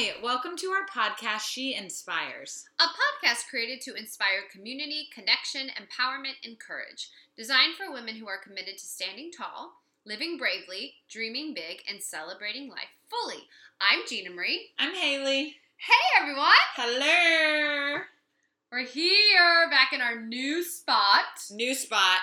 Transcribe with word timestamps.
Hi, 0.00 0.12
welcome 0.22 0.56
to 0.58 0.68
our 0.68 0.86
podcast, 0.86 1.40
She 1.40 1.74
Inspires. 1.74 2.66
A 2.78 2.84
podcast 2.84 3.48
created 3.50 3.80
to 3.80 3.96
inspire 3.96 4.42
community, 4.48 5.08
connection, 5.12 5.70
empowerment, 5.70 6.36
and 6.44 6.56
courage. 6.56 7.10
Designed 7.36 7.74
for 7.74 7.92
women 7.92 8.14
who 8.14 8.28
are 8.28 8.38
committed 8.38 8.78
to 8.78 8.86
standing 8.86 9.32
tall, 9.36 9.72
living 10.04 10.38
bravely, 10.38 10.94
dreaming 11.08 11.52
big, 11.52 11.82
and 11.88 12.00
celebrating 12.00 12.68
life 12.70 12.94
fully. 13.10 13.42
I'm 13.80 14.02
Gina 14.08 14.30
Marie. 14.30 14.68
I'm 14.78 14.94
Haley. 14.94 15.56
Hey 15.78 16.20
everyone! 16.20 16.54
Hello. 16.76 18.02
We're 18.70 18.86
here 18.86 19.68
back 19.68 19.92
in 19.92 20.00
our 20.00 20.20
new 20.20 20.62
spot. 20.62 21.24
New 21.50 21.74
spot. 21.74 22.20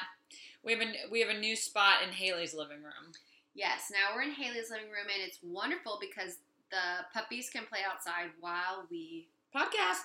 We 0.64 0.72
have 0.72 0.82
a 0.82 0.94
we 1.12 1.20
have 1.20 1.30
a 1.30 1.38
new 1.38 1.58
spot 1.58 1.96
in 2.08 2.14
Haley's 2.14 2.54
living 2.54 2.84
room. 2.84 3.12
Yes, 3.54 3.92
now 3.92 4.16
we're 4.16 4.22
in 4.22 4.32
Haley's 4.32 4.70
living 4.70 4.88
room, 4.88 5.08
and 5.14 5.28
it's 5.28 5.40
wonderful 5.44 5.98
because 6.00 6.38
the 6.76 7.06
puppies 7.20 7.50
can 7.50 7.64
play 7.66 7.80
outside 7.90 8.32
while 8.40 8.86
we 8.92 9.28
Podcast. 9.56 10.04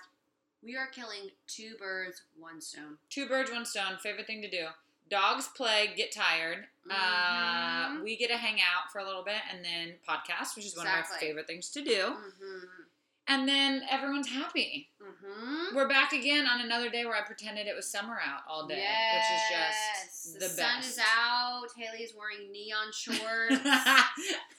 we 0.62 0.76
are 0.76 0.86
killing 0.86 1.30
two 1.48 1.74
birds, 1.78 2.22
one 2.38 2.60
stone. 2.60 2.98
Two 3.08 3.26
birds, 3.26 3.50
one 3.50 3.64
stone. 3.64 3.96
Favorite 4.02 4.26
thing 4.26 4.42
to 4.42 4.50
do. 4.50 4.66
Dogs 5.10 5.48
play, 5.48 5.92
get 5.96 6.12
tired. 6.12 6.66
Uh, 6.88 7.88
Mhm. 7.88 8.02
we 8.04 8.16
get 8.16 8.28
to 8.28 8.36
hang 8.36 8.60
out 8.60 8.92
for 8.92 9.00
a 9.00 9.04
little 9.04 9.24
bit, 9.24 9.42
and 9.50 9.64
then 9.64 9.98
podcast, 10.08 10.54
which 10.54 10.64
is 10.66 10.76
one 10.76 10.86
of 10.86 10.92
our 10.92 11.04
favorite 11.18 11.46
things 11.48 11.68
to 11.70 11.82
do. 11.82 12.00
Mm-hmm. 12.16 12.79
And 13.30 13.48
then 13.48 13.82
everyone's 13.88 14.28
happy. 14.28 14.88
Mm-hmm. 15.00 15.76
We're 15.76 15.88
back 15.88 16.12
again 16.12 16.48
on 16.48 16.62
another 16.62 16.90
day 16.90 17.04
where 17.04 17.14
I 17.14 17.22
pretended 17.22 17.68
it 17.68 17.76
was 17.76 17.86
summer 17.86 18.14
out 18.14 18.40
all 18.48 18.66
day, 18.66 18.78
Yes. 18.78 19.14
which 19.14 19.36
is 19.36 20.34
just 20.34 20.34
the, 20.34 20.40
best. 20.40 20.56
the 20.56 20.62
sun 20.62 20.76
best. 20.78 20.90
is 20.90 20.98
out. 21.16 21.66
Haley's 21.76 22.12
wearing 22.18 22.50
neon 22.50 22.88
shorts. 22.92 23.20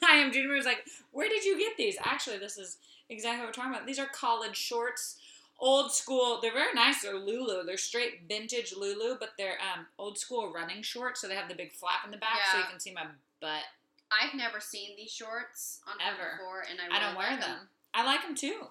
I 0.02 0.16
am 0.16 0.32
Junior 0.32 0.54
was 0.56 0.64
like, 0.64 0.86
where 1.10 1.28
did 1.28 1.44
you 1.44 1.58
get 1.58 1.76
these? 1.76 1.96
Actually, 2.02 2.38
this 2.38 2.56
is 2.56 2.78
exactly 3.10 3.40
what 3.40 3.48
we're 3.48 3.52
talking 3.52 3.72
about. 3.74 3.86
These 3.86 3.98
are 3.98 4.06
college 4.06 4.56
shorts, 4.56 5.18
old 5.60 5.92
school. 5.92 6.38
They're 6.40 6.54
very 6.54 6.72
nice. 6.72 7.02
They're 7.02 7.18
Lulu. 7.18 7.64
They're 7.66 7.76
straight 7.76 8.22
vintage 8.26 8.72
Lulu, 8.74 9.16
but 9.20 9.32
they're 9.36 9.58
um, 9.74 9.84
old 9.98 10.16
school 10.18 10.50
running 10.50 10.80
shorts. 10.82 11.20
So 11.20 11.28
they 11.28 11.34
have 11.34 11.50
the 11.50 11.54
big 11.54 11.72
flap 11.72 12.06
in 12.06 12.10
the 12.10 12.16
back, 12.16 12.38
so 12.50 12.56
you 12.56 12.64
can 12.70 12.80
see 12.80 12.94
my 12.94 13.04
butt. 13.42 13.64
I've 14.10 14.34
never 14.34 14.60
seen 14.60 14.96
these 14.96 15.10
shorts 15.10 15.80
on 15.86 15.94
Ever. 16.00 16.38
before, 16.38 16.64
and 16.70 16.78
I, 16.80 16.84
I, 16.84 16.88
really 16.88 17.00
don't 17.00 17.16
wear 17.16 17.30
like 17.32 17.40
them. 17.40 17.68
I 17.94 18.04
like 18.04 18.22
them 18.22 18.34
too. 18.34 18.68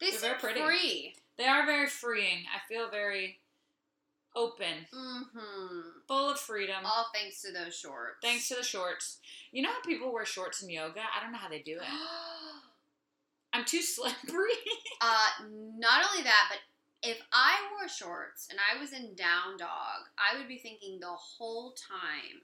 They 0.00 0.10
They're 0.10 0.18
seem 0.18 0.34
pretty. 0.38 0.60
free. 0.60 1.14
They 1.38 1.46
are 1.46 1.64
very 1.66 1.86
freeing. 1.88 2.44
I 2.54 2.58
feel 2.68 2.90
very 2.90 3.38
open, 4.36 4.86
Mm-hmm. 4.94 5.80
full 6.06 6.30
of 6.30 6.38
freedom. 6.38 6.84
All 6.84 7.06
thanks 7.14 7.42
to 7.42 7.52
those 7.52 7.76
shorts. 7.76 8.16
Thanks 8.22 8.48
to 8.48 8.54
the 8.56 8.62
shorts. 8.62 9.18
You 9.52 9.62
know 9.62 9.70
how 9.72 9.80
people 9.82 10.12
wear 10.12 10.24
shorts 10.24 10.62
in 10.62 10.70
yoga? 10.70 11.00
I 11.00 11.22
don't 11.22 11.32
know 11.32 11.38
how 11.38 11.48
they 11.48 11.60
do 11.62 11.76
it. 11.76 11.82
I'm 13.52 13.64
too 13.64 13.82
slippery. 13.82 14.54
uh, 15.00 15.26
not 15.78 16.04
only 16.10 16.22
that, 16.22 16.46
but 16.50 16.58
if 17.02 17.18
I 17.32 17.56
wore 17.72 17.88
shorts 17.88 18.46
and 18.50 18.58
I 18.60 18.80
was 18.80 18.92
in 18.92 19.14
down 19.16 19.56
dog, 19.58 20.06
I 20.18 20.38
would 20.38 20.46
be 20.46 20.58
thinking 20.58 21.00
the 21.00 21.06
whole 21.08 21.72
time 21.72 22.42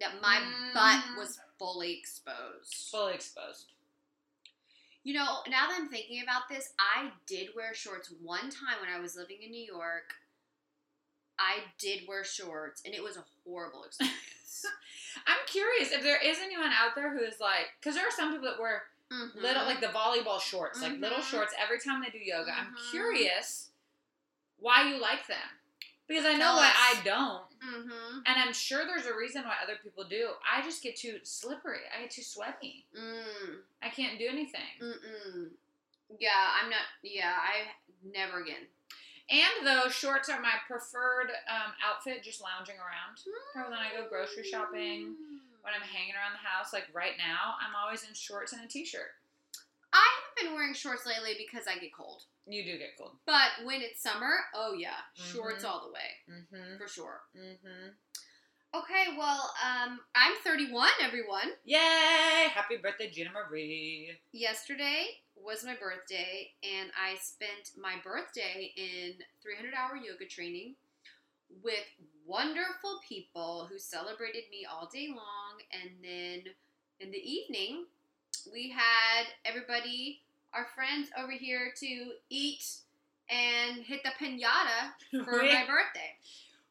that 0.00 0.20
my 0.22 0.36
Mhm. 0.38 0.72
butt 0.74 1.18
was 1.18 1.38
fully 1.58 1.92
exposed. 1.98 2.74
Fully 2.90 3.14
exposed. 3.14 3.72
You 5.06 5.14
know, 5.14 5.38
now 5.48 5.68
that 5.68 5.78
I'm 5.78 5.86
thinking 5.88 6.20
about 6.20 6.48
this, 6.50 6.70
I 6.80 7.10
did 7.28 7.50
wear 7.54 7.72
shorts 7.74 8.12
one 8.20 8.50
time 8.50 8.74
when 8.80 8.90
I 8.92 8.98
was 8.98 9.14
living 9.14 9.36
in 9.40 9.52
New 9.52 9.62
York. 9.64 10.14
I 11.38 11.58
did 11.78 12.08
wear 12.08 12.24
shorts, 12.24 12.82
and 12.84 12.92
it 12.92 13.04
was 13.04 13.16
a 13.16 13.22
horrible 13.44 13.84
experience. 13.86 14.66
I'm 15.24 15.46
curious 15.46 15.92
if 15.92 16.02
there 16.02 16.18
is 16.20 16.38
anyone 16.42 16.72
out 16.76 16.96
there 16.96 17.16
who 17.16 17.22
is 17.22 17.38
like, 17.38 17.66
because 17.78 17.94
there 17.94 18.04
are 18.04 18.10
some 18.10 18.32
people 18.32 18.48
that 18.50 18.58
wear 18.58 18.82
Mhm. 19.12 19.36
little, 19.36 19.64
like 19.64 19.80
the 19.80 19.86
volleyball 19.94 20.40
shorts, 20.40 20.82
like 20.82 20.98
little 20.98 21.20
Mhm. 21.20 21.30
shorts 21.30 21.54
every 21.56 21.78
time 21.78 22.02
they 22.02 22.10
do 22.10 22.18
yoga. 22.18 22.50
I'm 22.50 22.74
Mhm. 22.74 22.90
curious 22.90 23.70
why 24.56 24.88
you 24.90 24.96
like 24.96 25.28
them. 25.28 25.60
Because 26.08 26.24
I 26.26 26.32
know 26.32 26.38
Tell 26.38 26.56
why 26.56 26.66
us. 26.68 26.76
I 26.76 27.00
don't. 27.04 27.55
Mhm. 27.66 28.22
And 28.26 28.40
I'm 28.40 28.52
sure 28.52 28.86
there's 28.86 29.06
a 29.06 29.14
reason 29.14 29.42
why 29.44 29.56
other 29.62 29.76
people 29.82 30.04
do. 30.04 30.30
I 30.50 30.62
just 30.62 30.82
get 30.82 30.96
too 30.96 31.20
slippery. 31.24 31.80
I 31.96 32.02
get 32.02 32.10
too 32.10 32.22
sweaty. 32.22 32.86
Mm. 32.96 33.62
I 33.82 33.88
can't 33.88 34.18
do 34.18 34.26
anything. 34.28 34.60
Mm-mm. 34.80 35.50
Yeah, 36.18 36.52
I'm 36.62 36.70
not. 36.70 36.82
Yeah, 37.02 37.34
I 37.34 37.72
never 38.04 38.40
again. 38.40 38.66
And 39.28 39.66
though 39.66 39.88
shorts 39.88 40.28
are 40.28 40.40
my 40.40 40.54
preferred 40.68 41.30
um, 41.50 41.72
outfit, 41.84 42.22
just 42.22 42.40
lounging 42.40 42.76
around. 42.76 43.18
Or 43.56 43.68
when 43.70 43.78
I 43.80 43.90
go 43.90 44.08
grocery 44.08 44.44
shopping, 44.44 45.16
when 45.62 45.74
I'm 45.74 45.82
hanging 45.82 46.14
around 46.14 46.32
the 46.32 46.46
house, 46.46 46.72
like 46.72 46.86
right 46.94 47.18
now, 47.18 47.56
I'm 47.60 47.74
always 47.74 48.04
in 48.04 48.14
shorts 48.14 48.52
and 48.52 48.62
a 48.64 48.68
t-shirt. 48.68 49.10
I 49.96 50.08
haven't 50.12 50.48
been 50.50 50.54
wearing 50.54 50.74
shorts 50.74 51.06
lately 51.06 51.34
because 51.38 51.66
I 51.66 51.78
get 51.78 51.94
cold. 51.94 52.22
You 52.46 52.62
do 52.64 52.78
get 52.78 52.96
cold. 52.98 53.12
But 53.26 53.64
when 53.64 53.80
it's 53.80 54.02
summer, 54.02 54.32
oh 54.54 54.74
yeah, 54.78 55.00
shorts 55.14 55.64
Mhm. 55.64 55.68
all 55.68 55.86
the 55.86 55.92
way 55.92 56.10
Mm-hmm. 56.30 56.76
for 56.78 56.86
sure. 56.88 57.22
Mm-hmm. 57.36 57.88
Okay, 58.74 59.16
well, 59.16 59.54
um, 59.64 60.00
I'm 60.14 60.34
31, 60.44 60.90
everyone. 61.00 61.50
Yay! 61.64 62.48
Happy 62.52 62.76
birthday, 62.76 63.08
Gina 63.10 63.30
Marie. 63.32 64.10
Yesterday 64.32 65.06
was 65.34 65.64
my 65.64 65.74
birthday, 65.76 66.52
and 66.62 66.90
I 67.00 67.16
spent 67.16 67.70
my 67.80 67.94
birthday 68.04 68.72
in 68.76 69.14
300 69.42 69.72
hour 69.72 69.96
yoga 69.96 70.26
training 70.26 70.74
with 71.62 71.86
wonderful 72.26 73.00
people 73.08 73.66
who 73.70 73.78
celebrated 73.78 74.44
me 74.50 74.66
all 74.70 74.90
day 74.92 75.08
long. 75.08 75.60
And 75.72 75.90
then 76.02 76.52
in 77.00 77.10
the 77.10 77.18
evening, 77.18 77.86
we 78.52 78.70
had 78.70 79.26
everybody, 79.44 80.22
our 80.52 80.66
friends 80.74 81.08
over 81.18 81.32
here, 81.32 81.72
to 81.80 82.12
eat 82.30 82.64
and 83.28 83.82
hit 83.82 84.02
the 84.02 84.10
pinata 84.20 85.24
for 85.24 85.36
my 85.42 85.64
birthday. 85.66 86.16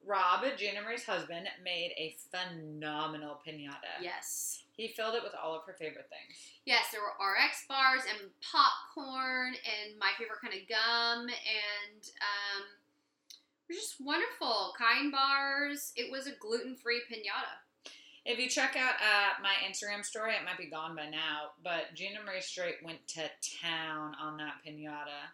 Rob, 0.05 0.45
Gina 0.57 0.81
Marie's 0.81 1.05
husband, 1.05 1.47
made 1.63 1.91
a 1.97 2.15
phenomenal 2.29 3.39
pinata. 3.45 4.01
Yes. 4.01 4.63
He 4.77 4.87
filled 4.87 5.15
it 5.15 5.23
with 5.23 5.33
all 5.41 5.55
of 5.55 5.63
her 5.65 5.73
favorite 5.73 6.09
things. 6.09 6.37
Yes, 6.65 6.85
there 6.91 7.01
were 7.01 7.15
RX 7.17 7.65
bars 7.67 8.01
and 8.09 8.29
popcorn 8.41 9.53
and 9.55 9.97
my 9.99 10.11
favorite 10.17 10.41
kind 10.41 10.53
of 10.53 10.67
gum 10.67 11.21
and 11.27 12.01
um, 12.21 12.63
just 13.71 13.95
wonderful. 13.99 14.73
Kind 14.77 15.11
bars. 15.11 15.93
It 15.95 16.11
was 16.11 16.27
a 16.27 16.33
gluten 16.39 16.75
free 16.75 17.01
pinata. 17.09 17.64
If 18.25 18.39
you 18.39 18.49
check 18.49 18.75
out 18.75 18.95
uh, 18.95 19.41
my 19.43 19.53
Instagram 19.69 20.03
story, 20.03 20.33
it 20.33 20.43
might 20.43 20.57
be 20.57 20.65
gone 20.65 20.95
by 20.95 21.07
now, 21.07 21.51
but 21.63 21.93
Gina 21.93 22.19
Marie 22.25 22.41
straight 22.41 22.77
went 22.83 23.07
to 23.09 23.21
town 23.61 24.15
on 24.19 24.37
that 24.37 24.55
pinata. 24.65 25.29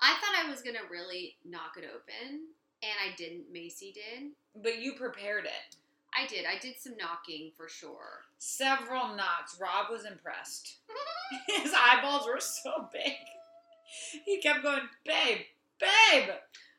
I 0.00 0.14
thought 0.14 0.44
I 0.44 0.50
was 0.50 0.60
gonna 0.60 0.80
really 0.90 1.36
knock 1.44 1.76
it 1.78 1.84
open, 1.88 2.40
and 2.82 2.92
I 3.00 3.14
didn't. 3.16 3.52
Macy 3.52 3.92
did. 3.94 4.32
But 4.60 4.80
you 4.80 4.94
prepared 4.94 5.44
it. 5.44 5.76
I 6.12 6.26
did. 6.26 6.44
I 6.44 6.58
did 6.58 6.74
some 6.78 6.96
knocking 6.96 7.52
for 7.56 7.68
sure. 7.68 8.24
Several 8.38 9.14
knocks. 9.14 9.56
Rob 9.60 9.86
was 9.90 10.04
impressed. 10.04 10.76
His 11.62 11.72
eyeballs 11.72 12.26
were 12.26 12.40
so 12.40 12.88
big. 12.92 13.12
He 14.24 14.40
kept 14.40 14.64
going, 14.64 14.88
babe, 15.04 15.42
babe. 15.78 16.30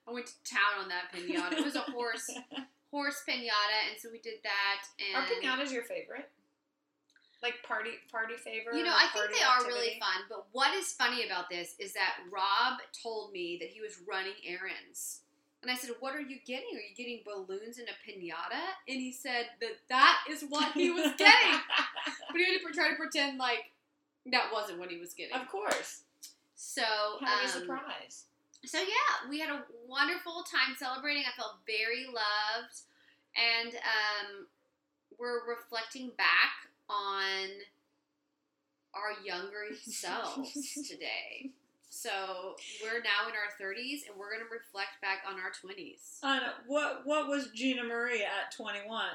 I 0.07 0.11
went 0.11 0.27
to 0.27 0.33
town 0.43 0.83
on 0.83 0.89
that 0.89 1.13
pinata. 1.13 1.59
It 1.59 1.65
was 1.65 1.75
a 1.75 1.91
horse 1.91 2.29
horse 2.95 3.21
pinata, 3.27 3.91
and 3.91 3.99
so 3.99 4.07
we 4.09 4.19
did 4.19 4.39
that. 4.47 4.87
And 4.95 5.19
Are 5.19 5.27
pinatas 5.27 5.73
your 5.73 5.83
favorite? 5.83 6.31
Like 7.43 7.61
party 7.67 7.91
party 8.09 8.35
favorite? 8.37 8.77
You 8.77 8.85
know, 8.85 8.95
I 8.95 9.07
think 9.11 9.35
they 9.35 9.43
are 9.43 9.67
really 9.67 9.99
fun. 9.99 10.23
But 10.29 10.47
what 10.53 10.73
is 10.73 10.93
funny 10.93 11.25
about 11.25 11.49
this 11.49 11.75
is 11.77 11.93
that 11.93 12.15
Rob 12.31 12.79
told 13.03 13.33
me 13.33 13.57
that 13.59 13.67
he 13.69 13.81
was 13.81 13.99
running 14.07 14.39
errands. 14.47 15.19
And 15.61 15.69
I 15.69 15.75
said, 15.75 15.91
What 15.99 16.15
are 16.15 16.21
you 16.21 16.37
getting? 16.47 16.71
Are 16.73 16.79
you 16.79 16.95
getting 16.95 17.19
balloons 17.25 17.77
and 17.77 17.87
a 17.89 17.97
pinata? 18.07 18.63
And 18.87 18.97
he 19.01 19.11
said 19.11 19.47
that 19.59 19.75
that 19.89 20.19
is 20.31 20.45
what 20.47 20.71
he 20.71 20.89
was 20.89 21.11
getting. 21.17 21.59
but 22.31 22.37
he 22.37 22.45
had 22.45 22.61
to 22.65 22.73
try 22.73 22.89
to 22.89 22.95
pretend 22.95 23.37
like 23.37 23.71
that 24.31 24.49
wasn't 24.53 24.79
what 24.79 24.89
he 24.89 24.97
was 24.97 25.13
getting. 25.13 25.35
of 25.35 25.47
course. 25.49 26.03
So, 26.55 26.81
How 27.21 27.41
um, 27.43 27.47
surprise. 27.47 28.25
So 28.65 28.79
yeah, 28.79 29.29
we 29.29 29.39
had 29.39 29.49
a 29.49 29.63
wonderful 29.87 30.43
time 30.43 30.75
celebrating. 30.77 31.23
I 31.23 31.35
felt 31.39 31.57
very 31.65 32.05
loved, 32.05 32.81
and 33.35 33.73
um, 33.75 34.47
we're 35.19 35.47
reflecting 35.47 36.11
back 36.17 36.69
on 36.89 37.49
our 38.93 39.23
younger 39.23 39.75
selves 39.83 40.73
today. 40.87 41.51
So 41.89 42.55
we're 42.83 43.01
now 43.01 43.29
in 43.29 43.35
our 43.35 43.55
30s, 43.59 44.07
and 44.07 44.19
we're 44.19 44.31
gonna 44.31 44.49
reflect 44.51 45.01
back 45.01 45.23
on 45.27 45.35
our 45.35 45.51
20s. 45.51 46.23
On 46.23 46.41
what 46.67 47.01
what 47.05 47.27
was 47.27 47.49
Gina 47.53 47.83
Marie 47.83 48.23
at 48.23 48.51
21? 48.55 49.05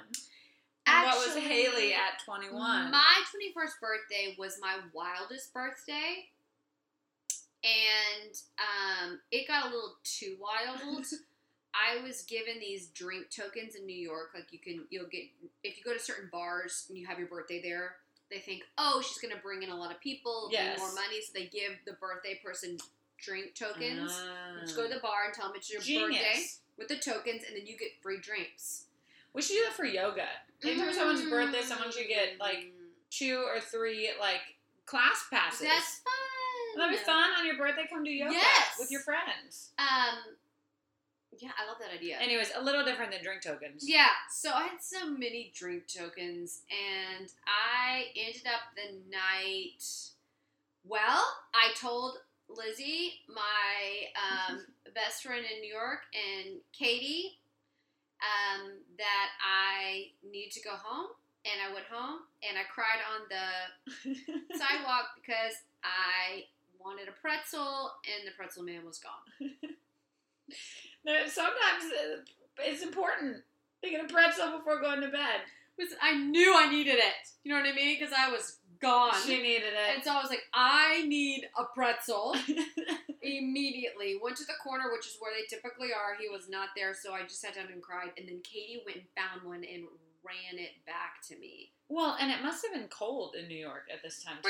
And 0.87 1.07
what 1.07 1.27
was 1.27 1.37
Haley 1.37 1.93
at 1.93 2.19
21? 2.25 2.91
My 2.91 3.23
21st 3.31 3.81
birthday 3.81 4.35
was 4.39 4.59
my 4.61 4.79
wildest 4.93 5.53
birthday. 5.53 6.29
And 7.63 8.33
um, 8.59 9.21
it 9.31 9.47
got 9.47 9.65
a 9.67 9.69
little 9.69 9.97
too 10.05 10.37
wild. 10.41 10.81
I 11.75 12.03
was 12.03 12.23
given 12.23 12.55
these 12.59 12.89
drink 12.89 13.27
tokens 13.31 13.75
in 13.77 13.87
New 13.87 13.95
York. 13.97 14.31
Like 14.35 14.47
you 14.51 14.59
can, 14.59 14.85
you'll 14.91 15.07
get 15.09 15.25
if 15.63 15.77
you 15.79 15.85
go 15.85 15.93
to 15.93 16.01
certain 16.01 16.29
bars 16.33 16.87
and 16.89 16.99
you 16.99 17.07
have 17.07 17.19
your 17.19 17.29
birthday 17.29 17.61
there. 17.63 17.97
they 18.31 18.39
think, 18.39 18.63
oh, 18.79 19.03
she's 19.07 19.19
gonna 19.19 19.41
bring 19.43 19.63
in 19.63 19.71
a 19.71 19.77
lot 19.77 19.91
of 19.93 20.01
people, 20.01 20.49
Yes. 20.53 20.79
more 20.79 20.93
money, 20.95 21.21
so 21.21 21.33
they 21.35 21.47
give 21.47 21.73
the 21.87 21.93
birthday 21.95 22.41
person 22.45 22.79
drink 23.23 23.55
tokens. 23.55 24.13
Ah. 24.15 24.61
Just 24.63 24.77
go 24.77 24.89
to 24.89 24.95
the 24.95 25.01
bar 25.01 25.27
and 25.27 25.35
tell 25.35 25.47
them 25.49 25.57
it's 25.57 25.71
your 25.71 25.81
birthday 25.81 26.41
with 26.79 26.89
the 26.89 26.97
tokens, 26.97 27.43
and 27.47 27.57
then 27.57 27.67
you 27.67 27.77
get 27.77 27.91
free 28.03 28.19
drinks. 28.21 28.85
We 29.33 29.43
should 29.43 29.55
do 29.55 29.63
that 29.65 29.75
for 29.75 29.85
yoga. 29.85 30.27
Anytime 30.65 30.93
someone's 30.95 31.29
birthday, 31.29 31.61
someone 31.63 31.93
should 31.93 32.09
get 32.09 32.39
like 32.41 32.57
Mm. 32.57 32.73
two 33.11 33.43
or 33.47 33.61
three 33.61 34.11
like 34.19 34.41
class 34.87 35.25
passes. 35.31 35.61
That's 35.61 35.99
fun. 35.99 36.15
That'd 36.77 36.99
be 36.99 37.05
fun 37.05 37.31
on 37.39 37.47
your 37.47 37.57
birthday. 37.57 37.87
Come 37.91 38.05
do 38.05 38.11
yoga 38.11 38.33
Yes. 38.35 38.77
with 38.79 38.91
your 38.91 39.01
friends. 39.01 39.71
Um, 39.79 40.37
yeah, 41.39 41.51
I 41.59 41.67
love 41.67 41.77
that 41.81 41.93
idea. 41.95 42.19
Anyways, 42.19 42.51
a 42.57 42.63
little 42.63 42.85
different 42.85 43.13
than 43.13 43.23
drink 43.23 43.43
tokens. 43.43 43.85
Yeah, 43.89 44.09
so 44.31 44.51
I 44.53 44.63
had 44.65 44.81
so 44.83 45.09
many 45.09 45.53
drink 45.55 45.85
tokens, 45.87 46.63
and 46.71 47.29
I 47.47 48.07
ended 48.17 48.47
up 48.47 48.75
the 48.75 48.93
night. 49.11 49.83
Well, 50.85 51.25
I 51.55 51.73
told 51.79 52.19
Lizzie, 52.49 53.13
my 53.29 54.51
um, 54.51 54.67
best 54.95 55.23
friend 55.23 55.45
in 55.45 55.61
New 55.61 55.73
York, 55.73 56.01
and 56.15 56.57
Katie, 56.73 57.39
um, 58.21 58.73
that 58.99 59.29
I 59.41 60.09
need 60.29 60.51
to 60.51 60.61
go 60.63 60.73
home, 60.75 61.11
and 61.45 61.55
I 61.67 61.73
went 61.73 61.87
home, 61.91 62.21
and 62.47 62.59
I 62.59 62.65
cried 62.65 63.01
on 63.07 63.29
the 63.31 64.59
sidewalk 64.59 65.11
because 65.17 65.55
I 65.85 66.45
wanted 66.85 67.09
a 67.09 67.13
pretzel, 67.21 67.93
and 68.07 68.27
the 68.27 68.33
pretzel 68.37 68.63
man 68.63 68.85
was 68.85 68.99
gone. 68.99 69.51
Sometimes 71.29 71.85
uh, 71.85 72.23
it's 72.61 72.83
important 72.83 73.37
to 73.83 73.91
get 73.91 74.05
a 74.05 74.13
pretzel 74.13 74.59
before 74.59 74.81
going 74.81 75.01
to 75.01 75.09
bed. 75.09 75.41
I 76.03 76.15
knew 76.15 76.55
I 76.55 76.69
needed 76.69 76.97
it. 76.97 77.29
You 77.43 77.53
know 77.53 77.61
what 77.61 77.69
I 77.69 77.75
mean? 77.75 77.99
Because 77.99 78.13
I 78.17 78.31
was 78.31 78.59
gone. 78.83 79.15
She 79.25 79.41
needed 79.41 79.73
it. 79.73 79.95
And 79.95 80.05
so 80.05 80.11
I 80.13 80.21
was 80.21 80.29
like, 80.29 80.43
I 80.53 81.05
need 81.07 81.49
a 81.59 81.65
pretzel 81.75 82.35
immediately. 83.23 84.19
Went 84.23 84.37
to 84.39 84.45
the 84.45 84.53
corner, 84.63 84.93
which 84.93 85.07
is 85.07 85.17
where 85.21 85.33
they 85.33 85.47
typically 85.49 85.89
are. 85.89 86.17
He 86.21 86.29
was 86.29 86.51
not 86.51 86.69
there, 86.77 86.93
so 86.93 87.15
I 87.15 87.23
just 87.23 87.41
sat 87.41 87.55
down 87.55 87.67
and 87.73 87.81
cried. 87.83 88.11
And 88.19 88.29
then 88.29 88.41
Katie 88.43 88.83
went 88.85 88.99
and 88.99 89.07
found 89.17 89.47
one 89.49 89.65
and 89.65 89.85
ran 90.23 90.59
it 90.59 90.73
back 90.85 91.23
to 91.29 91.39
me. 91.39 91.73
well, 91.89 92.17
and 92.21 92.31
it 92.31 92.43
must 92.43 92.63
have 92.67 92.75
been 92.75 92.89
cold 92.89 93.35
in 93.41 93.49
New 93.49 93.57
York 93.57 93.85
at 93.93 94.03
this 94.03 94.23
time. 94.23 94.37
too. 94.43 94.49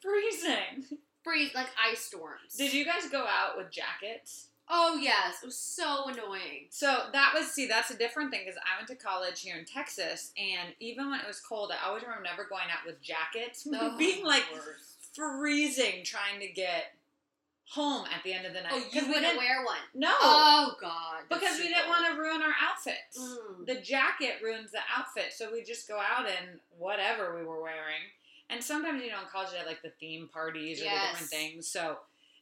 Freezing. 0.00 0.84
Freeze, 1.22 1.54
like 1.54 1.68
ice 1.90 2.00
storms. 2.00 2.56
Did 2.56 2.72
you 2.72 2.84
guys 2.84 3.08
go 3.10 3.24
out 3.26 3.56
with 3.56 3.70
jackets? 3.70 4.46
Oh, 4.72 4.96
yes. 5.00 5.42
It 5.42 5.46
was 5.46 5.58
so 5.58 6.04
annoying. 6.06 6.66
So 6.70 7.06
that 7.12 7.32
was 7.36 7.48
see, 7.48 7.66
that's 7.66 7.90
a 7.90 7.98
different 7.98 8.30
thing 8.30 8.42
because 8.44 8.58
I 8.58 8.78
went 8.78 8.88
to 8.88 8.94
college 8.94 9.40
here 9.42 9.56
in 9.56 9.64
Texas, 9.64 10.32
and 10.38 10.72
even 10.78 11.10
when 11.10 11.20
it 11.20 11.26
was 11.26 11.40
cold, 11.40 11.72
I 11.72 11.86
always 11.88 12.02
remember 12.04 12.22
never 12.22 12.44
going 12.48 12.70
out 12.70 12.86
with 12.86 13.02
jackets, 13.02 13.66
Oh, 13.74 13.96
being 13.98 14.24
like 14.24 14.44
freezing, 15.12 16.04
trying 16.04 16.40
to 16.40 16.48
get 16.48 16.92
home 17.68 18.04
at 18.14 18.22
the 18.24 18.32
end 18.32 18.46
of 18.46 18.52
the 18.52 18.60
night. 18.60 18.72
Oh, 18.72 18.84
you 18.92 19.06
wouldn't 19.08 19.36
wear 19.36 19.64
one. 19.64 19.76
No, 19.94 20.12
Oh, 20.20 20.74
God. 20.80 21.22
because 21.28 21.58
we 21.58 21.68
didn't 21.68 21.88
want 21.88 22.06
to 22.06 22.20
ruin 22.20 22.42
our 22.42 22.54
outfits. 22.68 23.18
Mm. 23.18 23.66
The 23.66 23.80
jacket 23.80 24.36
ruins 24.42 24.72
the 24.72 24.80
outfit, 24.96 25.32
so 25.34 25.52
we 25.52 25.62
just 25.62 25.86
go 25.88 25.98
out 25.98 26.26
in 26.26 26.58
whatever 26.78 27.36
we 27.36 27.44
were 27.44 27.60
wearing. 27.62 28.02
And 28.50 28.62
sometimes, 28.62 29.02
you 29.02 29.10
know, 29.10 29.20
in 29.20 29.26
college 29.32 29.50
they 29.52 29.58
had 29.58 29.66
like 29.66 29.82
the 29.82 29.92
theme 30.00 30.28
parties 30.32 30.80
or 30.80 30.84
the 30.84 30.90
different 30.90 31.28
things, 31.30 31.68
so 31.68 31.98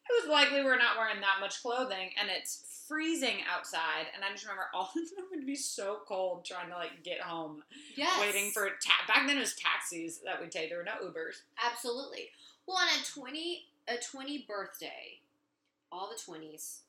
it 0.08 0.22
was 0.24 0.30
likely 0.32 0.62
we're 0.62 0.78
not 0.78 0.96
wearing 0.96 1.20
that 1.20 1.36
much 1.40 1.60
clothing, 1.62 2.10
and 2.18 2.30
it's 2.30 2.84
freezing 2.88 3.38
outside. 3.54 4.06
And 4.14 4.24
I 4.24 4.30
just 4.32 4.44
remember 4.44 4.64
all 4.74 4.88
of 4.88 4.94
them 5.16 5.26
would 5.30 5.44
be 5.46 5.54
so 5.56 5.98
cold 6.08 6.44
trying 6.46 6.68
to 6.70 6.74
like 6.74 7.02
get 7.04 7.20
home, 7.20 7.62
Yes. 7.94 8.18
waiting 8.20 8.50
for 8.52 8.68
ta- 8.82 9.06
back 9.06 9.26
then 9.26 9.36
it 9.36 9.40
was 9.40 9.54
taxis 9.54 10.20
that 10.24 10.40
we'd 10.40 10.50
take. 10.50 10.70
There 10.70 10.78
were 10.78 10.84
no 10.84 11.06
Ubers. 11.06 11.42
Absolutely. 11.62 12.30
Well, 12.66 12.78
on 12.78 12.88
a 12.88 13.04
twenty 13.04 13.66
a 13.86 13.96
twenty 14.02 14.44
birthday, 14.48 15.20
all 15.92 16.08
the 16.10 16.20
twenties 16.22 16.80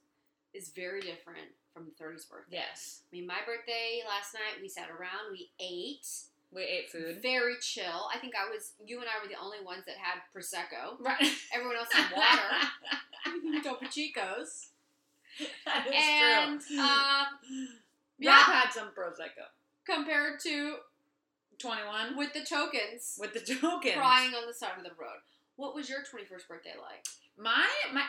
is 0.54 0.70
very 0.70 1.02
different 1.02 1.48
from 1.74 1.86
the 1.86 1.92
thirties 1.92 2.26
birthday. 2.26 2.58
Yes, 2.58 3.02
I 3.12 3.16
mean, 3.18 3.28
my 3.28 3.40
birthday 3.46 4.02
last 4.08 4.34
night, 4.34 4.62
we 4.62 4.68
sat 4.70 4.90
around, 4.90 5.32
we 5.32 5.50
ate, 5.60 6.08
we 6.54 6.64
ate 6.64 6.90
food. 6.92 7.22
very 7.22 7.56
chill. 7.62 8.10
I 8.14 8.18
think 8.20 8.34
I 8.36 8.50
was 8.50 8.74
you 8.86 9.00
and 9.00 9.08
I 9.08 9.22
were 9.24 9.30
the 9.30 9.40
only 9.40 9.64
ones 9.64 9.84
that 9.88 9.96
had 9.98 10.22
prosecco. 10.36 11.00
Right. 11.00 11.32
Everyone 11.54 11.76
else 11.78 11.90
had 11.92 12.12
water, 12.16 13.62
Topo 13.64 13.86
Chicos, 13.86 14.68
that 15.66 15.88
is 15.88 15.94
and 15.96 16.62
true. 16.62 16.80
um, 16.80 16.88
Rob 16.88 18.20
yeah, 18.20 18.40
had 18.44 18.72
some 18.74 18.90
prosecco. 18.90 19.46
compared 19.86 20.40
to 20.42 20.76
Twenty-one 21.60 22.16
with 22.18 22.32
the 22.34 22.40
tokens, 22.46 23.18
with 23.20 23.34
the 23.34 23.42
tokens. 23.42 23.96
crying 23.96 24.34
on 24.34 24.48
the 24.48 24.54
side 24.54 24.78
of 24.78 24.84
the 24.86 24.92
road. 24.92 25.20
What 25.58 25.76
was 25.76 25.90
your 25.90 26.00
twenty 26.10 26.26
first 26.26 26.48
birthday 26.48 26.72
like? 26.82 27.06
My 27.38 27.68
my 27.94 28.04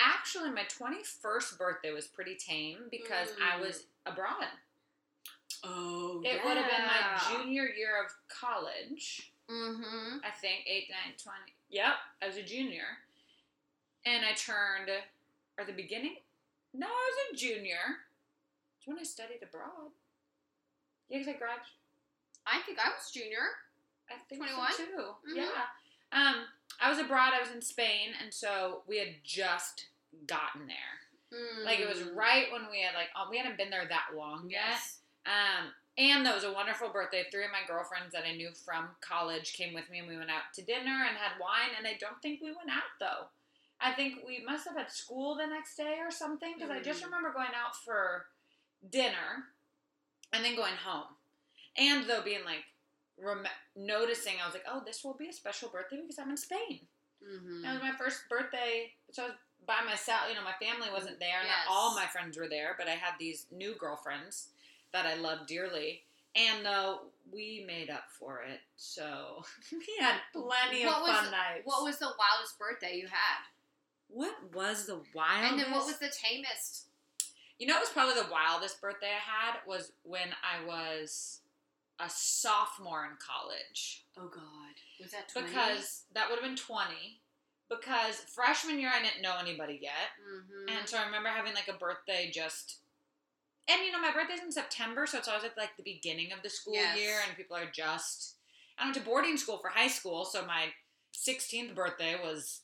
actually 0.00 0.50
my 0.50 0.64
twenty 0.68 1.04
first 1.22 1.56
birthday 1.56 1.92
was 1.92 2.08
pretty 2.08 2.34
tame 2.34 2.78
because 2.90 3.28
I 3.40 3.58
Mm. 3.58 3.60
was 3.60 3.84
abroad. 4.06 4.46
Oh, 5.64 6.20
It 6.24 6.40
would 6.44 6.56
have 6.56 6.70
been 6.70 6.86
my 6.86 7.42
junior 7.42 7.64
year 7.66 8.02
of 8.04 8.10
college. 8.28 9.32
Mm-hmm. 9.50 10.18
I 10.24 10.30
think 10.40 10.64
eight, 10.66 10.88
nine, 10.90 11.14
twenty. 11.22 11.54
Yep, 11.70 11.94
I 12.22 12.26
was 12.26 12.36
a 12.36 12.42
junior, 12.42 12.84
and 14.04 14.24
I 14.24 14.32
turned 14.32 14.90
or 15.58 15.64
the 15.64 15.72
beginning. 15.72 16.16
No, 16.74 16.86
I 16.86 16.90
was 16.90 17.32
a 17.32 17.36
junior. 17.36 17.78
It's 18.78 18.86
when 18.86 18.98
I 18.98 19.04
studied 19.04 19.42
abroad. 19.42 19.92
Yeah, 21.08 21.18
because 21.18 21.34
I 21.34 21.38
graduated. 21.38 21.72
I 22.46 22.60
think 22.66 22.78
I 22.78 22.88
was 22.88 23.10
junior. 23.12 23.46
I 24.10 24.14
think 24.28 24.40
21? 24.42 24.72
so 24.72 24.84
too. 24.84 25.32
Mhm. 25.32 25.36
Yeah. 25.36 25.66
Um, 26.12 26.46
I 26.80 26.90
was 26.90 26.98
abroad. 26.98 27.32
I 27.34 27.40
was 27.40 27.50
in 27.50 27.62
Spain, 27.62 28.10
and 28.22 28.32
so 28.34 28.82
we 28.86 28.98
had 28.98 29.14
just 29.24 29.86
gotten 30.26 30.66
there. 30.66 31.00
Like 31.64 31.80
it 31.80 31.88
was 31.88 31.98
Mm. 31.98 32.14
right 32.14 32.50
when 32.52 32.70
we 32.70 32.80
had 32.82 32.94
like 32.94 33.08
oh, 33.16 33.28
we 33.30 33.36
hadn't 33.38 33.56
been 33.58 33.68
there 33.70 33.86
that 33.88 34.14
long 34.16 34.48
yet. 34.48 34.62
Yes. 34.70 34.98
Um, 35.26 35.72
and 35.98 36.24
that 36.26 36.34
was 36.34 36.44
a 36.44 36.52
wonderful 36.52 36.88
birthday. 36.90 37.24
Three 37.30 37.44
of 37.44 37.50
my 37.50 37.66
girlfriends 37.66 38.12
that 38.12 38.24
I 38.24 38.36
knew 38.36 38.50
from 38.64 38.88
college 39.00 39.54
came 39.54 39.74
with 39.74 39.90
me, 39.90 39.98
and 40.00 40.08
we 40.08 40.16
went 40.16 40.30
out 40.30 40.52
to 40.54 40.62
dinner 40.62 41.04
and 41.08 41.16
had 41.16 41.40
wine. 41.40 41.74
And 41.76 41.86
I 41.86 41.94
don't 41.98 42.20
think 42.22 42.40
we 42.40 42.48
went 42.52 42.70
out 42.70 42.92
though. 43.00 43.26
I 43.80 43.92
think 43.92 44.20
we 44.26 44.42
must 44.44 44.66
have 44.66 44.76
had 44.76 44.90
school 44.90 45.36
the 45.36 45.46
next 45.46 45.76
day 45.76 45.96
or 46.00 46.10
something 46.10 46.54
because 46.54 46.70
I 46.70 46.80
just 46.80 47.00
Mm. 47.02 47.06
remember 47.06 47.32
going 47.32 47.54
out 47.54 47.76
for 47.76 48.26
dinner 48.88 49.48
and 50.32 50.44
then 50.44 50.54
going 50.56 50.76
home. 50.76 51.16
And 51.76 52.04
though 52.08 52.22
being 52.22 52.44
like 52.44 52.64
rem- 53.18 53.46
noticing, 53.74 54.34
I 54.40 54.46
was 54.46 54.54
like, 54.54 54.64
oh, 54.68 54.82
this 54.84 55.04
will 55.04 55.14
be 55.14 55.28
a 55.28 55.32
special 55.32 55.68
birthday 55.68 56.00
because 56.00 56.18
I'm 56.18 56.30
in 56.30 56.36
Spain. 56.36 56.86
Mm-hmm. 57.22 57.62
That 57.62 57.72
was 57.74 57.82
my 57.82 57.92
first 57.98 58.28
birthday, 58.28 58.92
so 59.10 59.24
I 59.24 59.26
was 59.26 59.34
by 59.66 59.82
myself. 59.84 60.22
You 60.28 60.34
know, 60.36 60.44
my 60.44 60.54
family 60.64 60.88
wasn't 60.92 61.18
there. 61.18 61.42
Yes. 61.42 61.48
Not 61.66 61.74
all 61.74 61.94
my 61.94 62.06
friends 62.06 62.36
were 62.38 62.48
there, 62.48 62.74
but 62.78 62.86
I 62.88 62.92
had 62.92 63.14
these 63.18 63.46
new 63.50 63.74
girlfriends 63.74 64.48
that 64.96 65.06
I 65.06 65.14
loved 65.14 65.46
dearly. 65.46 66.02
And 66.34 66.64
though 66.64 67.00
we 67.32 67.64
made 67.66 67.90
up 67.90 68.04
for 68.18 68.42
it, 68.42 68.60
so 68.76 69.42
we 69.72 69.86
had 70.00 70.16
plenty 70.32 70.82
of 70.82 70.88
What 70.88 71.02
was- 71.02 71.16
fun 71.18 71.30
nights. 71.30 71.62
What 71.64 71.84
was 71.84 71.98
the 71.98 72.06
wildest 72.06 72.58
birthday 72.58 72.96
you 72.96 73.06
had? 73.06 73.44
what 74.08 74.34
was 74.54 74.86
the 74.86 75.00
wildest? 75.14 75.50
And 75.50 75.58
then 75.60 75.72
what 75.72 75.84
was 75.84 75.98
the 75.98 76.08
tamest? 76.08 76.86
You 77.58 77.66
know, 77.66 77.76
it 77.76 77.80
was 77.80 77.88
probably 77.88 78.14
the 78.14 78.30
wildest 78.30 78.80
birthday 78.80 79.08
I 79.08 79.48
had 79.48 79.56
was 79.66 79.92
when 80.04 80.28
I 80.44 80.64
was 80.64 81.40
a 81.98 82.08
sophomore 82.08 83.04
in 83.04 83.16
college. 83.18 84.04
Oh 84.16 84.28
God, 84.32 84.74
was 85.00 85.10
that 85.10 85.28
20? 85.32 85.48
Because 85.48 86.02
that 86.14 86.28
would 86.30 86.38
have 86.38 86.44
been 86.48 86.56
20. 86.56 86.92
Because 87.68 88.20
freshman 88.32 88.78
year, 88.78 88.90
I 88.94 89.02
didn't 89.02 89.22
know 89.22 89.34
anybody 89.40 89.80
yet. 89.82 90.14
mm-hmm. 90.22 90.76
And 90.78 90.88
so 90.88 90.98
I 90.98 91.06
remember 91.06 91.28
having 91.28 91.54
like 91.54 91.68
a 91.68 91.76
birthday 91.78 92.30
just. 92.32 92.76
And 93.68 93.82
you 93.84 93.90
know, 93.90 94.00
my 94.00 94.12
birthday's 94.12 94.42
in 94.42 94.52
September, 94.52 95.06
so 95.06 95.18
it's 95.18 95.28
always 95.28 95.44
at 95.44 95.56
like 95.56 95.76
the 95.76 95.82
beginning 95.82 96.32
of 96.32 96.42
the 96.42 96.50
school 96.50 96.74
Yes. 96.74 96.98
year, 96.98 97.18
and 97.26 97.36
people 97.36 97.56
are 97.56 97.70
just. 97.70 98.36
I 98.78 98.84
went 98.84 98.94
to 98.96 99.02
boarding 99.02 99.36
school 99.36 99.58
for 99.58 99.70
high 99.70 99.88
school, 99.88 100.24
so 100.24 100.44
my 100.46 100.66
16th 101.14 101.74
birthday 101.74 102.16
was. 102.22 102.62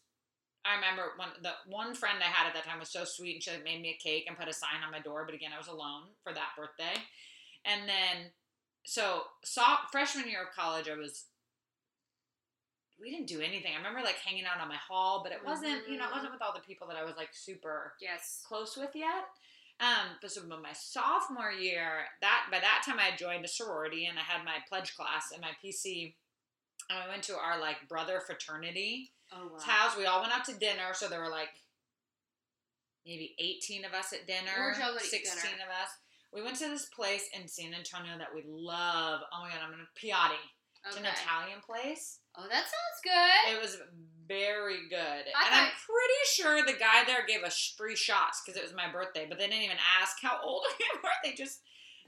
I 0.65 0.77
remember 0.77 1.11
one 1.17 1.31
the 1.43 1.55
one 1.67 1.93
friend 1.95 2.19
I 2.21 2.31
had 2.31 2.47
at 2.47 2.55
that 2.55 2.65
time 2.65 2.79
was 2.79 2.91
so 2.91 3.05
sweet, 3.05 3.35
and 3.35 3.43
she 3.43 3.51
like 3.51 3.65
made 3.65 3.83
me 3.83 3.99
a 3.99 4.03
cake 4.03 4.27
and 4.29 4.39
put 4.39 4.47
a 4.47 4.53
sign 4.53 4.85
on 4.85 4.93
my 4.93 5.01
door. 5.01 5.25
But 5.27 5.35
again, 5.35 5.51
I 5.53 5.59
was 5.59 5.67
alone 5.67 6.15
for 6.23 6.33
that 6.33 6.55
birthday, 6.57 6.95
and 7.65 7.89
then 7.89 8.31
so 8.85 9.23
saw 9.45 9.79
freshman 9.91 10.29
year 10.29 10.43
of 10.43 10.55
college, 10.55 10.89
I 10.89 10.97
was. 10.97 11.27
We 13.01 13.11
didn't 13.11 13.27
do 13.27 13.41
anything. 13.41 13.73
I 13.75 13.79
remember 13.79 14.01
like 14.01 14.15
hanging 14.25 14.45
out 14.45 14.61
on 14.63 14.69
my 14.69 14.77
hall, 14.77 15.23
but 15.25 15.33
it 15.33 15.45
wasn't, 15.45 15.89
you 15.89 15.99
know, 15.99 16.05
it 16.05 16.13
wasn't 16.13 16.27
mm-hmm. 16.27 16.35
with 16.35 16.43
all 16.43 16.55
the 16.55 16.61
people 16.61 16.87
that 16.87 16.97
I 16.97 17.03
was 17.03 17.17
like 17.17 17.31
super 17.33 17.95
yes. 18.01 18.45
close 18.47 18.77
with 18.77 18.91
yet. 18.95 19.27
Um, 19.83 20.17
but 20.21 20.31
so 20.31 20.41
my 20.47 20.73
sophomore 20.73 21.51
year, 21.51 22.07
that 22.21 22.47
by 22.53 22.61
that 22.61 22.83
time 22.87 22.99
I 23.01 23.11
had 23.11 23.19
joined 23.19 23.45
a 23.45 23.49
sorority 23.49 24.07
and 24.07 24.17
I 24.17 24.23
had 24.23 24.45
my 24.45 24.59
pledge 24.69 24.95
class 24.95 25.33
and 25.33 25.41
my 25.43 25.51
PC. 25.63 26.15
And 26.89 26.99
I 26.99 27.09
went 27.09 27.25
to 27.25 27.35
our 27.37 27.61
like 27.61 27.89
brother 27.89 28.21
fraternity 28.25 29.13
Oh 29.33 29.49
wow. 29.53 29.59
house. 29.61 29.97
We 29.97 30.07
all 30.07 30.21
went 30.21 30.33
out 30.33 30.45
to 30.47 30.55
dinner, 30.55 30.93
so 30.95 31.09
there 31.09 31.21
were 31.21 31.31
like 31.31 31.49
maybe 33.07 33.35
eighteen 33.39 33.85
of 33.85 33.93
us 33.93 34.13
at 34.13 34.27
dinner. 34.27 34.53
Where'd 34.57 34.79
y'all 34.79 34.93
go 34.93 34.99
to 34.99 35.05
eat 35.05 35.09
Sixteen 35.11 35.53
dinner? 35.53 35.65
of 35.65 35.83
us. 35.83 35.91
We 36.33 36.43
went 36.43 36.57
to 36.59 36.69
this 36.69 36.87
place 36.87 37.29
in 37.39 37.49
San 37.49 37.75
Antonio 37.75 38.17
that 38.19 38.35
we 38.35 38.43
love. 38.47 39.21
Oh 39.33 39.43
my 39.43 39.49
god, 39.51 39.61
I'm 39.65 39.71
gonna 39.71 39.89
Piatti. 39.99 40.39
It's 40.87 40.97
an 40.97 41.05
Italian 41.07 41.61
place. 41.65 42.19
Oh, 42.37 42.43
that 42.49 42.65
sounds 42.65 42.99
good. 43.05 43.55
It 43.55 43.61
was 43.63 43.79
very 44.29 44.89
good. 44.89 44.99
I 45.35 45.47
and 45.47 45.55
I'm 45.55 45.71
pretty 45.73 46.23
sure 46.33 46.65
the 46.65 46.79
guy 46.79 47.05
there 47.07 47.27
gave 47.27 47.43
us 47.43 47.75
free 47.77 47.97
shots 47.97 48.43
because 48.45 48.59
it 48.61 48.65
was 48.65 48.75
my 48.75 48.91
birthday, 48.91 49.27
but 49.29 49.39
they 49.39 49.47
didn't 49.49 49.65
even 49.65 49.77
ask 50.01 50.17
how 50.23 50.39
old 50.43 50.63
we 50.79 50.87
were. 51.03 51.11
They 51.25 51.33
just 51.35 51.61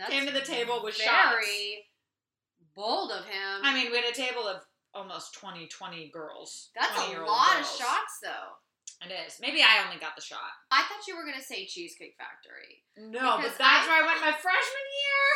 came 0.09 0.27
to 0.27 0.33
the 0.33 0.41
table 0.41 0.81
with 0.83 0.97
very 0.97 1.07
shots. 1.07 2.75
bold 2.75 3.11
of 3.13 3.25
him. 3.25 3.61
I 3.63 3.75
mean, 3.75 3.91
we 3.91 3.97
had 3.99 4.07
a 4.11 4.15
table 4.15 4.47
of 4.47 4.63
almost 4.95 5.35
20, 5.35 5.67
20 5.69 6.11
girls. 6.13 6.71
That's 6.75 6.91
a 6.97 7.03
20-year-old 7.03 7.29
lot 7.29 7.55
girls. 7.57 7.71
of 7.73 7.79
shots, 7.79 8.19
though. 8.23 8.59
It 9.05 9.13
is. 9.27 9.37
Maybe 9.41 9.61
I 9.61 9.85
only 9.85 9.99
got 10.01 10.15
the 10.17 10.23
shot. 10.23 10.39
I 10.71 10.83
thought 10.89 11.05
you 11.07 11.17
were 11.17 11.25
gonna 11.27 11.43
say 11.43 11.67
Cheesecake 11.67 12.17
Factory. 12.17 12.81
No, 12.97 13.37
but 13.37 13.53
that's 13.59 13.85
I 13.85 13.85
where 13.91 14.01
I 14.03 14.07
went 14.07 14.21
my 14.23 14.33
freshman 14.33 14.87
year. 15.03 15.27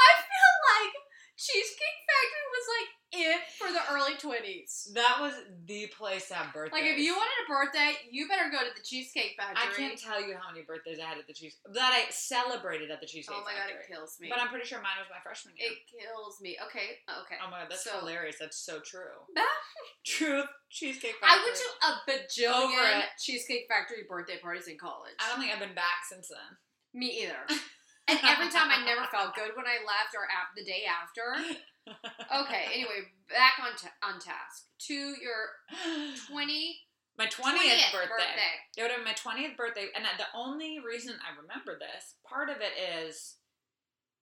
I 0.00 0.10
feel 0.24 0.52
like 0.72 0.94
Cheesecake 1.40 1.98
Factory 2.04 2.46
was 2.52 2.66
like 2.76 2.88
it 3.10 3.40
for 3.56 3.72
the 3.72 3.80
early 3.90 4.14
twenties. 4.20 4.92
That 4.92 5.16
was 5.24 5.32
the 5.64 5.88
place 5.96 6.28
to 6.28 6.34
have 6.34 6.52
birthdays. 6.52 6.76
Like 6.76 6.84
if 6.84 6.98
you 7.00 7.16
wanted 7.16 7.32
a 7.42 7.46
birthday, 7.48 7.96
you 8.12 8.28
better 8.28 8.52
go 8.52 8.60
to 8.60 8.68
the 8.76 8.84
Cheesecake 8.84 9.34
Factory. 9.40 9.56
I 9.56 9.72
can't 9.74 9.98
tell 9.98 10.20
you 10.20 10.36
how 10.36 10.52
many 10.52 10.62
birthdays 10.68 11.00
I 11.00 11.08
had 11.08 11.16
at 11.18 11.26
the 11.26 11.32
cheese 11.32 11.56
that 11.72 11.90
I 11.96 12.10
celebrated 12.12 12.90
at 12.92 13.00
the 13.00 13.06
cheesecake 13.08 13.34
Factory. 13.34 13.40
oh 13.40 13.48
my 13.48 13.56
god, 13.56 13.72
factory. 13.72 13.88
it 13.88 13.88
kills 13.88 14.20
me. 14.20 14.28
But 14.28 14.38
I'm 14.38 14.48
pretty 14.52 14.66
sure 14.68 14.78
mine 14.84 15.00
was 15.00 15.08
my 15.08 15.18
freshman 15.24 15.56
year. 15.56 15.72
it 15.72 15.78
kills 15.88 16.40
me. 16.44 16.60
Okay, 16.68 17.00
okay. 17.24 17.40
oh 17.40 17.48
my 17.50 17.64
god, 17.64 17.72
that's 17.72 17.84
So- 17.88 17.98
hilarious. 18.04 18.36
That's 18.38 18.60
so 18.60 18.78
true. 18.84 19.24
Truth, 20.04 20.46
cheesecake 20.68 21.16
Factory. 21.24 21.40
I 21.40 21.42
went 21.42 21.56
to 21.56 21.68
a 21.88 21.90
bajillion. 22.04 23.02
Cheesecake 23.18 23.64
Factory 23.66 24.04
birthday 24.08 24.36
parties 24.38 24.68
in 24.68 24.76
college. 24.76 25.16
I 25.18 25.32
don't 25.32 25.40
think 25.40 25.52
I've 25.52 25.60
been 25.60 25.74
back 25.74 26.04
since 26.08 26.28
then. 26.28 26.52
Me 26.92 27.24
either. 27.24 27.42
And 28.10 28.18
every 28.26 28.50
time 28.50 28.68
I 28.70 28.84
never 28.84 29.06
felt 29.12 29.34
good 29.34 29.54
when 29.54 29.66
I 29.66 29.78
left 29.86 30.12
or 30.18 30.26
ap- 30.26 30.54
the 30.56 30.64
day 30.64 30.82
after. 30.84 31.22
Okay, 31.88 32.66
anyway, 32.74 33.06
back 33.28 33.54
on 33.62 33.72
ta- 33.78 33.98
on 34.02 34.20
task. 34.20 34.66
To 34.86 34.94
your 34.94 35.54
20, 36.28 36.78
my 37.18 37.26
20th, 37.26 37.92
20th 37.92 37.92
birthday. 37.92 38.54
It 38.76 38.82
would 38.82 38.90
have 38.90 39.04
been 39.04 39.12
my 39.12 39.18
20th 39.18 39.56
birthday. 39.56 39.86
And 39.94 40.04
the 40.18 40.30
only 40.34 40.78
reason 40.80 41.14
I 41.20 41.36
remember 41.40 41.78
this, 41.78 42.14
part 42.26 42.48
of 42.48 42.56
it 42.58 42.72
is, 42.78 43.36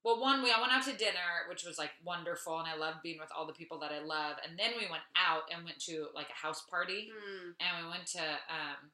well, 0.05 0.21
one, 0.21 0.43
we 0.43 0.51
all 0.51 0.61
went 0.61 0.73
out 0.73 0.85
to 0.85 0.97
dinner, 0.97 1.47
which 1.49 1.65
was 1.65 1.79
like 1.79 1.91
wonderful. 2.05 2.59
And 2.59 2.69
I 2.69 2.77
loved 2.77 3.03
being 3.03 3.19
with 3.21 3.31
all 3.37 3.47
the 3.47 3.53
people 3.53 3.79
that 3.81 3.93
I 3.93 4.01
love. 4.01 4.37
And 4.47 4.59
then 4.59 4.73
we 4.79 4.91
went 4.91 5.05
out 5.17 5.43
and 5.55 5.65
went 5.65 5.79
to 5.85 6.07
like 6.15 6.29
a 6.31 6.47
house 6.47 6.65
party. 6.71 7.09
Hmm. 7.13 7.51
And 7.61 7.85
we 7.85 7.91
went 7.91 8.07
to 8.19 8.23
um, 8.23 8.91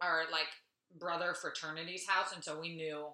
our 0.00 0.24
like 0.32 0.50
brother 0.98 1.34
fraternity's 1.34 2.06
house. 2.06 2.32
And 2.34 2.42
so 2.42 2.60
we 2.60 2.74
knew 2.76 3.06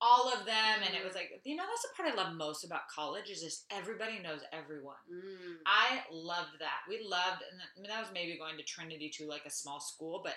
all 0.00 0.32
of 0.32 0.46
them. 0.46 0.82
And 0.84 0.94
it 0.94 1.04
was 1.04 1.14
like, 1.14 1.30
you 1.44 1.56
know, 1.56 1.64
that's 1.68 1.82
the 1.82 1.94
part 1.96 2.08
I 2.08 2.14
love 2.16 2.34
most 2.36 2.64
about 2.64 2.88
college 2.88 3.28
is 3.30 3.42
just 3.42 3.66
everybody 3.70 4.18
knows 4.18 4.40
everyone. 4.52 4.96
Mm. 5.12 5.56
I 5.66 6.00
loved 6.10 6.58
that. 6.60 6.80
We 6.88 7.00
loved, 7.04 7.42
and 7.44 7.60
I 7.60 7.80
mean, 7.80 7.90
that 7.90 8.00
was 8.00 8.10
maybe 8.12 8.38
going 8.38 8.56
to 8.56 8.64
Trinity 8.64 9.10
to 9.18 9.26
like 9.26 9.44
a 9.46 9.50
small 9.50 9.80
school, 9.80 10.20
but 10.24 10.34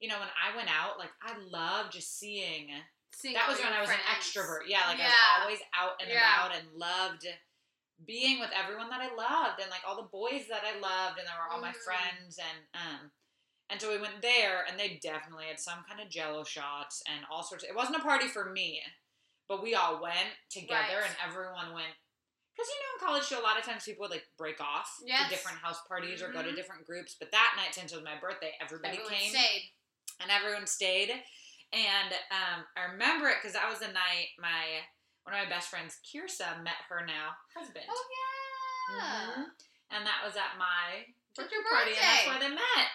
you 0.00 0.08
know, 0.08 0.18
when 0.18 0.28
I 0.32 0.56
went 0.56 0.70
out, 0.70 0.98
like 0.98 1.12
I 1.22 1.34
loved 1.50 1.92
just 1.92 2.18
seeing. 2.18 2.68
Seeing 3.12 3.34
that 3.34 3.48
was 3.48 3.58
when 3.58 3.72
I 3.72 3.80
was 3.82 3.90
an 3.90 4.00
extrovert. 4.16 4.64
Yeah, 4.68 4.86
like 4.88 5.00
I 5.00 5.04
was 5.04 5.42
always 5.42 5.58
out 5.76 6.00
and 6.00 6.08
Yeah. 6.08 6.46
about 6.46 6.56
and 6.56 6.66
loved 6.72 7.26
being 8.06 8.40
with 8.40 8.48
everyone 8.56 8.88
that 8.88 9.02
I 9.02 9.12
loved 9.14 9.60
and 9.60 9.68
like 9.70 9.82
all 9.86 9.96
the 9.96 10.08
boys 10.08 10.46
that 10.48 10.62
I 10.64 10.78
loved, 10.78 11.18
and 11.18 11.26
they 11.28 11.32
were 11.36 11.52
all 11.52 11.60
my 11.60 11.72
Mhm. 11.72 11.84
friends, 11.84 12.38
and 12.38 12.66
um. 12.74 13.10
And 13.68 13.80
so 13.80 13.88
we 13.88 13.98
went 14.00 14.20
there, 14.20 14.64
and 14.64 14.80
they 14.80 14.96
definitely 14.96 15.44
had 15.46 15.60
some 15.60 15.84
kind 15.84 16.00
of 16.00 16.08
Jello 16.10 16.42
shots 16.42 17.04
and 17.06 17.24
all 17.30 17.44
sorts. 17.44 17.62
Of, 17.62 17.70
it 17.70 17.76
wasn't 17.76 17.98
a 17.98 18.00
party 18.02 18.26
for 18.26 18.50
me, 18.50 18.82
but 19.50 19.62
we 19.66 19.74
all 19.74 19.98
went 20.00 20.30
together, 20.48 21.02
Right. 21.02 21.10
and 21.10 21.16
everyone 21.26 21.74
went 21.74 21.90
because 22.54 22.70
you 22.70 22.78
know 22.78 22.92
in 22.94 23.00
college 23.08 23.26
too, 23.28 23.38
a 23.38 23.42
lot 23.42 23.58
of 23.58 23.64
times 23.64 23.84
people 23.84 24.02
would 24.06 24.10
like 24.14 24.26
break 24.38 24.60
off 24.60 24.94
Yes. 25.02 25.24
to 25.24 25.30
different 25.34 25.58
house 25.58 25.80
parties 25.88 26.20
or 26.22 26.30
go 26.30 26.42
to 26.42 26.50
Mhm. 26.50 26.56
different 26.56 26.86
groups. 26.86 27.16
But 27.18 27.32
that 27.32 27.54
night, 27.56 27.74
since 27.74 27.90
it 27.90 27.96
was 27.96 28.04
my 28.04 28.16
birthday, 28.16 28.54
everybody 28.60 28.98
Everyone 28.98 29.12
came 29.18 29.30
stayed. 29.32 29.72
and 30.20 30.30
everyone 30.30 30.66
stayed. 30.66 31.10
And 31.72 32.12
um, 32.30 32.66
I 32.76 32.82
remember 32.92 33.28
it 33.28 33.38
because 33.40 33.54
that 33.54 33.68
was 33.68 33.78
the 33.80 33.88
night 33.88 34.28
my 34.38 34.84
one 35.24 35.34
of 35.34 35.42
my 35.44 35.48
best 35.48 35.68
friends, 35.70 35.98
Kirsa, 36.04 36.62
met 36.62 36.76
her 36.88 37.04
now 37.06 37.36
husband, 37.56 37.86
Oh 37.88 38.06
yeah. 38.90 39.34
Mhm. 39.36 39.50
and 39.90 40.06
that 40.06 40.22
was 40.24 40.36
at 40.36 40.56
my 40.58 41.06
birthday, 41.34 41.54
your 41.54 41.64
party, 41.68 41.90
and 41.92 41.98
that's 42.00 42.24
birthday. 42.26 42.30
where 42.30 42.40
they 42.50 42.54
met. 42.54 42.90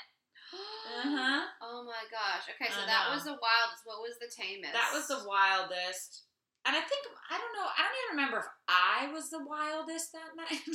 Uh 0.54 1.02
huh. 1.10 1.48
Oh 1.62 1.84
my 1.84 2.04
gosh. 2.12 2.48
Okay, 2.50 2.70
so 2.72 2.86
that 2.86 3.10
was 3.10 3.24
the 3.24 3.34
wildest. 3.42 3.82
What 3.86 4.02
was 4.02 4.18
the 4.20 4.28
tamest? 4.28 4.74
That 4.74 4.94
was 4.94 5.08
the 5.08 5.24
wildest. 5.28 6.25
And 6.66 6.76
I 6.76 6.82
think 6.82 7.06
I 7.30 7.38
don't 7.38 7.54
know. 7.54 7.68
I 7.70 7.82
don't 7.86 7.98
even 8.06 8.18
remember 8.18 8.38
if 8.40 8.50
I 8.68 9.12
was 9.14 9.30
the 9.30 9.44
wildest 9.46 10.14
that 10.14 10.34
night, 10.38 10.66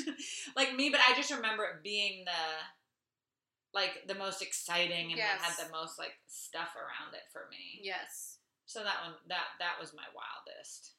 like 0.57 0.75
me. 0.75 0.91
But 0.91 1.01
I 1.07 1.15
just 1.17 1.33
remember 1.35 1.65
it 1.65 1.83
being 1.83 2.25
the 2.25 2.45
like 3.75 4.07
the 4.07 4.15
most 4.15 4.43
exciting 4.43 5.11
and 5.13 5.19
that 5.21 5.39
had 5.43 5.55
the 5.59 5.71
most 5.73 5.99
like 5.99 6.15
stuff 6.27 6.75
around 6.75 7.15
it 7.15 7.27
for 7.33 7.47
me. 7.51 7.83
Yes. 7.83 8.39
So 8.67 8.81
that 8.87 9.03
one 9.03 9.15
that 9.29 9.59
that 9.59 9.79
was 9.81 9.91
my 9.95 10.07
wildest. 10.15 10.95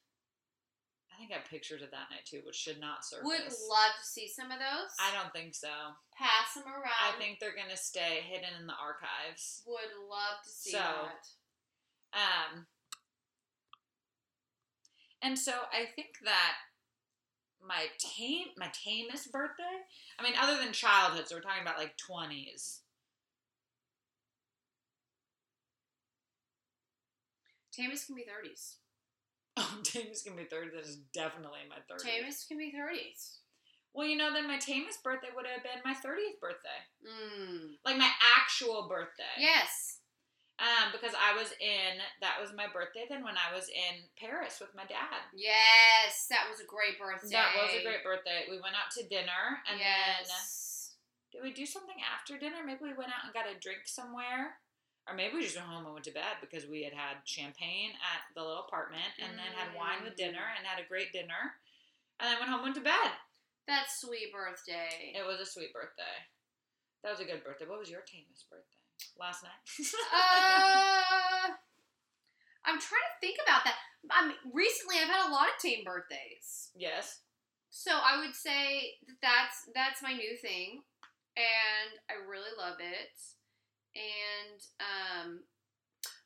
I 1.12 1.20
think 1.20 1.32
I 1.32 1.40
have 1.44 1.48
pictures 1.52 1.84
of 1.84 1.92
that 1.92 2.08
night 2.12 2.26
too, 2.26 2.42
which 2.46 2.56
should 2.56 2.80
not 2.80 3.06
surface. 3.06 3.28
Would 3.28 3.48
love 3.70 3.94
to 4.00 4.06
see 4.08 4.28
some 4.28 4.52
of 4.52 4.60
those. 4.60 4.92
I 5.00 5.12
don't 5.16 5.32
think 5.32 5.54
so. 5.56 5.72
pass 6.18 6.56
them 6.56 6.68
around. 6.68 7.00
I 7.00 7.16
think 7.20 7.40
they're 7.40 7.56
gonna 7.56 7.78
stay 7.78 8.24
hidden 8.28 8.60
in 8.60 8.68
the 8.68 8.76
archives. 8.76 9.64
would 9.68 9.92
love 10.10 10.40
to 10.44 10.50
see 10.50 10.72
So, 10.72 10.80
that. 10.80 11.24
Um, 12.12 12.66
and 15.22 15.38
so 15.38 15.52
I 15.72 15.86
think 15.96 16.10
that 16.24 16.54
my 17.66 17.86
tame, 18.00 18.48
my 18.58 18.72
tamest 18.74 19.32
birthday. 19.32 19.64
I 20.20 20.24
mean, 20.24 20.34
other 20.42 20.58
than 20.64 20.74
childhood, 20.74 21.28
so 21.28 21.36
we're 21.36 21.42
talking 21.42 21.62
about 21.62 21.78
like 21.78 21.96
twenties. 21.98 22.82
Tamus 27.72 28.06
can 28.06 28.16
be 28.16 28.24
thirties. 28.24 28.78
Oh, 29.58 29.80
tamest 29.84 30.26
can 30.26 30.36
be 30.38 30.46
thirties. 30.46 30.72
That 30.74 30.86
is 30.88 30.96
definitely 31.14 31.60
my 31.70 31.76
thirties. 31.88 32.06
Tamus 32.06 32.48
can 32.48 32.58
be 32.58 32.72
thirties. 32.72 33.40
Well, 33.94 34.08
you 34.08 34.16
know, 34.16 34.32
then 34.34 34.48
my 34.48 34.58
tamest 34.58 35.04
birthday 35.04 35.28
would 35.36 35.46
have 35.46 35.62
been 35.62 35.82
my 35.84 35.94
thirtieth 35.94 36.40
birthday, 36.40 36.80
Mm. 37.06 37.76
like 37.86 37.98
my 37.98 38.10
actual 38.40 38.88
birthday. 38.88 39.36
Yes. 39.38 40.00
Um, 40.62 40.94
because 40.94 41.18
I 41.18 41.34
was 41.34 41.50
in 41.58 41.98
that 42.22 42.38
was 42.38 42.54
my 42.54 42.70
birthday 42.70 43.10
then 43.10 43.26
when 43.26 43.34
I 43.34 43.50
was 43.50 43.66
in 43.74 44.06
Paris 44.14 44.62
with 44.62 44.70
my 44.78 44.86
dad. 44.86 45.26
Yes, 45.34 46.30
that 46.30 46.46
was 46.46 46.62
a 46.62 46.70
great 46.70 47.02
birthday. 47.02 47.34
That 47.34 47.58
was 47.58 47.74
a 47.74 47.82
great 47.82 48.06
birthday. 48.06 48.46
We 48.46 48.62
went 48.62 48.78
out 48.78 48.94
to 48.94 49.10
dinner 49.10 49.66
and 49.66 49.82
then. 49.82 50.22
Did 51.34 51.42
we 51.42 51.50
do 51.56 51.66
something 51.66 51.98
after 52.04 52.38
dinner? 52.38 52.62
Maybe 52.62 52.84
we 52.86 52.94
went 52.94 53.10
out 53.10 53.26
and 53.26 53.34
got 53.34 53.50
a 53.50 53.58
drink 53.58 53.88
somewhere. 53.90 54.60
Or 55.10 55.18
maybe 55.18 55.34
we 55.40 55.48
just 55.48 55.58
went 55.58 55.66
home 55.72 55.86
and 55.88 55.96
went 55.98 56.06
to 56.06 56.14
bed 56.14 56.38
because 56.46 56.70
we 56.70 56.84
had 56.86 56.94
had 56.94 57.26
champagne 57.26 57.98
at 58.06 58.22
the 58.36 58.44
little 58.46 58.62
apartment 58.68 59.18
and 59.18 59.34
then 59.34 59.50
had 59.58 59.74
wine 59.74 60.04
with 60.06 60.14
dinner 60.20 60.46
and 60.54 60.62
had 60.68 60.78
a 60.78 60.86
great 60.86 61.10
dinner. 61.10 61.58
And 62.22 62.30
then 62.30 62.38
went 62.38 62.52
home 62.54 62.62
and 62.62 62.70
went 62.70 62.78
to 62.78 62.86
bed. 62.86 63.12
that 63.66 63.90
sweet 63.90 64.30
birthday. 64.30 65.16
It 65.18 65.26
was 65.26 65.40
a 65.42 65.46
sweet 65.50 65.74
birthday. 65.74 66.30
That 67.02 67.18
was 67.18 67.24
a 67.24 67.26
good 67.26 67.42
birthday. 67.42 67.66
What 67.66 67.80
was 67.82 67.90
your 67.90 68.06
tamest 68.06 68.46
birthday? 68.46 68.81
Last 69.20 69.44
night? 69.44 69.62
uh, 70.14 71.54
I'm 72.66 72.80
trying 72.80 73.08
to 73.10 73.18
think 73.20 73.38
about 73.46 73.64
that. 73.66 73.76
I 74.10 74.28
mean, 74.28 74.38
recently 74.54 74.98
I've 75.02 75.10
had 75.10 75.30
a 75.30 75.34
lot 75.34 75.48
of 75.50 75.58
tame 75.62 75.84
birthdays. 75.86 76.70
yes. 76.76 77.20
So 77.74 77.92
I 77.96 78.20
would 78.20 78.36
say 78.36 79.00
that 79.08 79.16
that's 79.24 79.64
that's 79.74 80.04
my 80.04 80.12
new 80.12 80.36
thing, 80.44 80.84
and 81.40 81.90
I 82.12 82.20
really 82.28 82.52
love 82.60 82.84
it. 82.84 83.16
And 83.96 84.60
um, 84.84 85.28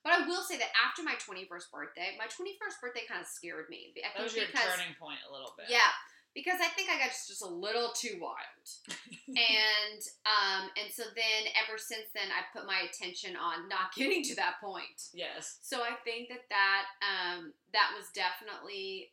but 0.02 0.14
I 0.14 0.26
will 0.26 0.42
say 0.42 0.58
that 0.58 0.74
after 0.74 1.04
my 1.06 1.14
21st 1.22 1.70
birthday, 1.70 2.18
my 2.18 2.26
21st 2.26 2.82
birthday 2.82 3.06
kind 3.08 3.22
of 3.22 3.28
scared 3.30 3.70
me. 3.70 3.94
I 4.02 4.10
That 4.18 4.24
was 4.26 4.34
your 4.36 4.48
because 4.50 4.66
turning 4.74 4.98
point 4.98 5.22
a 5.22 5.32
little 5.34 5.54
bit. 5.54 5.70
yeah, 5.70 5.94
because 6.36 6.60
I 6.62 6.68
think 6.76 6.90
I 6.92 7.00
got 7.00 7.10
just, 7.10 7.30
just 7.30 7.42
a 7.42 7.48
little 7.48 7.90
too 7.96 8.20
wild, 8.22 8.68
and 9.28 10.02
um, 10.28 10.70
and 10.78 10.92
so 10.94 11.04
then 11.16 11.50
ever 11.56 11.78
since 11.80 12.12
then 12.14 12.28
I 12.30 12.44
put 12.52 12.68
my 12.68 12.84
attention 12.86 13.36
on 13.36 13.68
not 13.70 13.94
getting 13.96 14.22
to 14.24 14.36
that 14.36 14.56
point. 14.62 15.10
Yes. 15.14 15.58
So 15.62 15.82
I 15.82 15.96
think 16.04 16.30
that 16.30 16.44
that 16.50 16.84
um, 17.02 17.54
that 17.74 17.92
was 17.96 18.06
definitely 18.14 19.12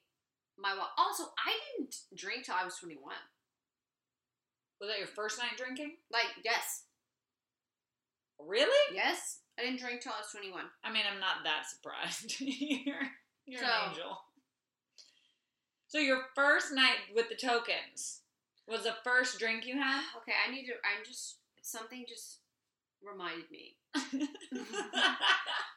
my 0.58 0.74
also 0.98 1.24
I 1.38 1.54
didn't 1.78 1.96
drink 2.14 2.44
till 2.44 2.56
I 2.60 2.64
was 2.64 2.76
21. 2.76 3.00
Was 4.80 4.90
that 4.90 4.98
your 4.98 5.06
first 5.06 5.38
night 5.38 5.56
drinking? 5.56 5.92
Like 6.10 6.26
yes, 6.44 6.82
Really? 8.38 8.94
yes, 8.96 9.38
I 9.58 9.62
didn't 9.62 9.78
drink 9.80 10.00
till 10.02 10.12
I 10.12 10.18
was 10.18 10.30
21. 10.32 10.64
I 10.82 10.92
mean, 10.92 11.04
I'm 11.06 11.20
not 11.20 11.44
that 11.44 11.66
surprised. 11.70 12.34
you're 12.40 12.96
you're 13.46 13.60
So- 13.60 13.66
an 13.66 13.90
angel. 13.90 14.18
So 15.92 16.00
your 16.00 16.32
first 16.32 16.72
night 16.72 17.12
with 17.12 17.28
the 17.28 17.36
tokens 17.36 18.24
was 18.64 18.88
the 18.88 18.96
first 19.04 19.36
drink 19.36 19.68
you 19.68 19.76
had? 19.76 20.00
Okay, 20.24 20.32
I 20.32 20.48
need 20.48 20.64
to. 20.64 20.72
I'm 20.88 21.04
just 21.04 21.36
something 21.60 22.08
just 22.08 22.40
reminded 23.04 23.52
me. 23.52 23.76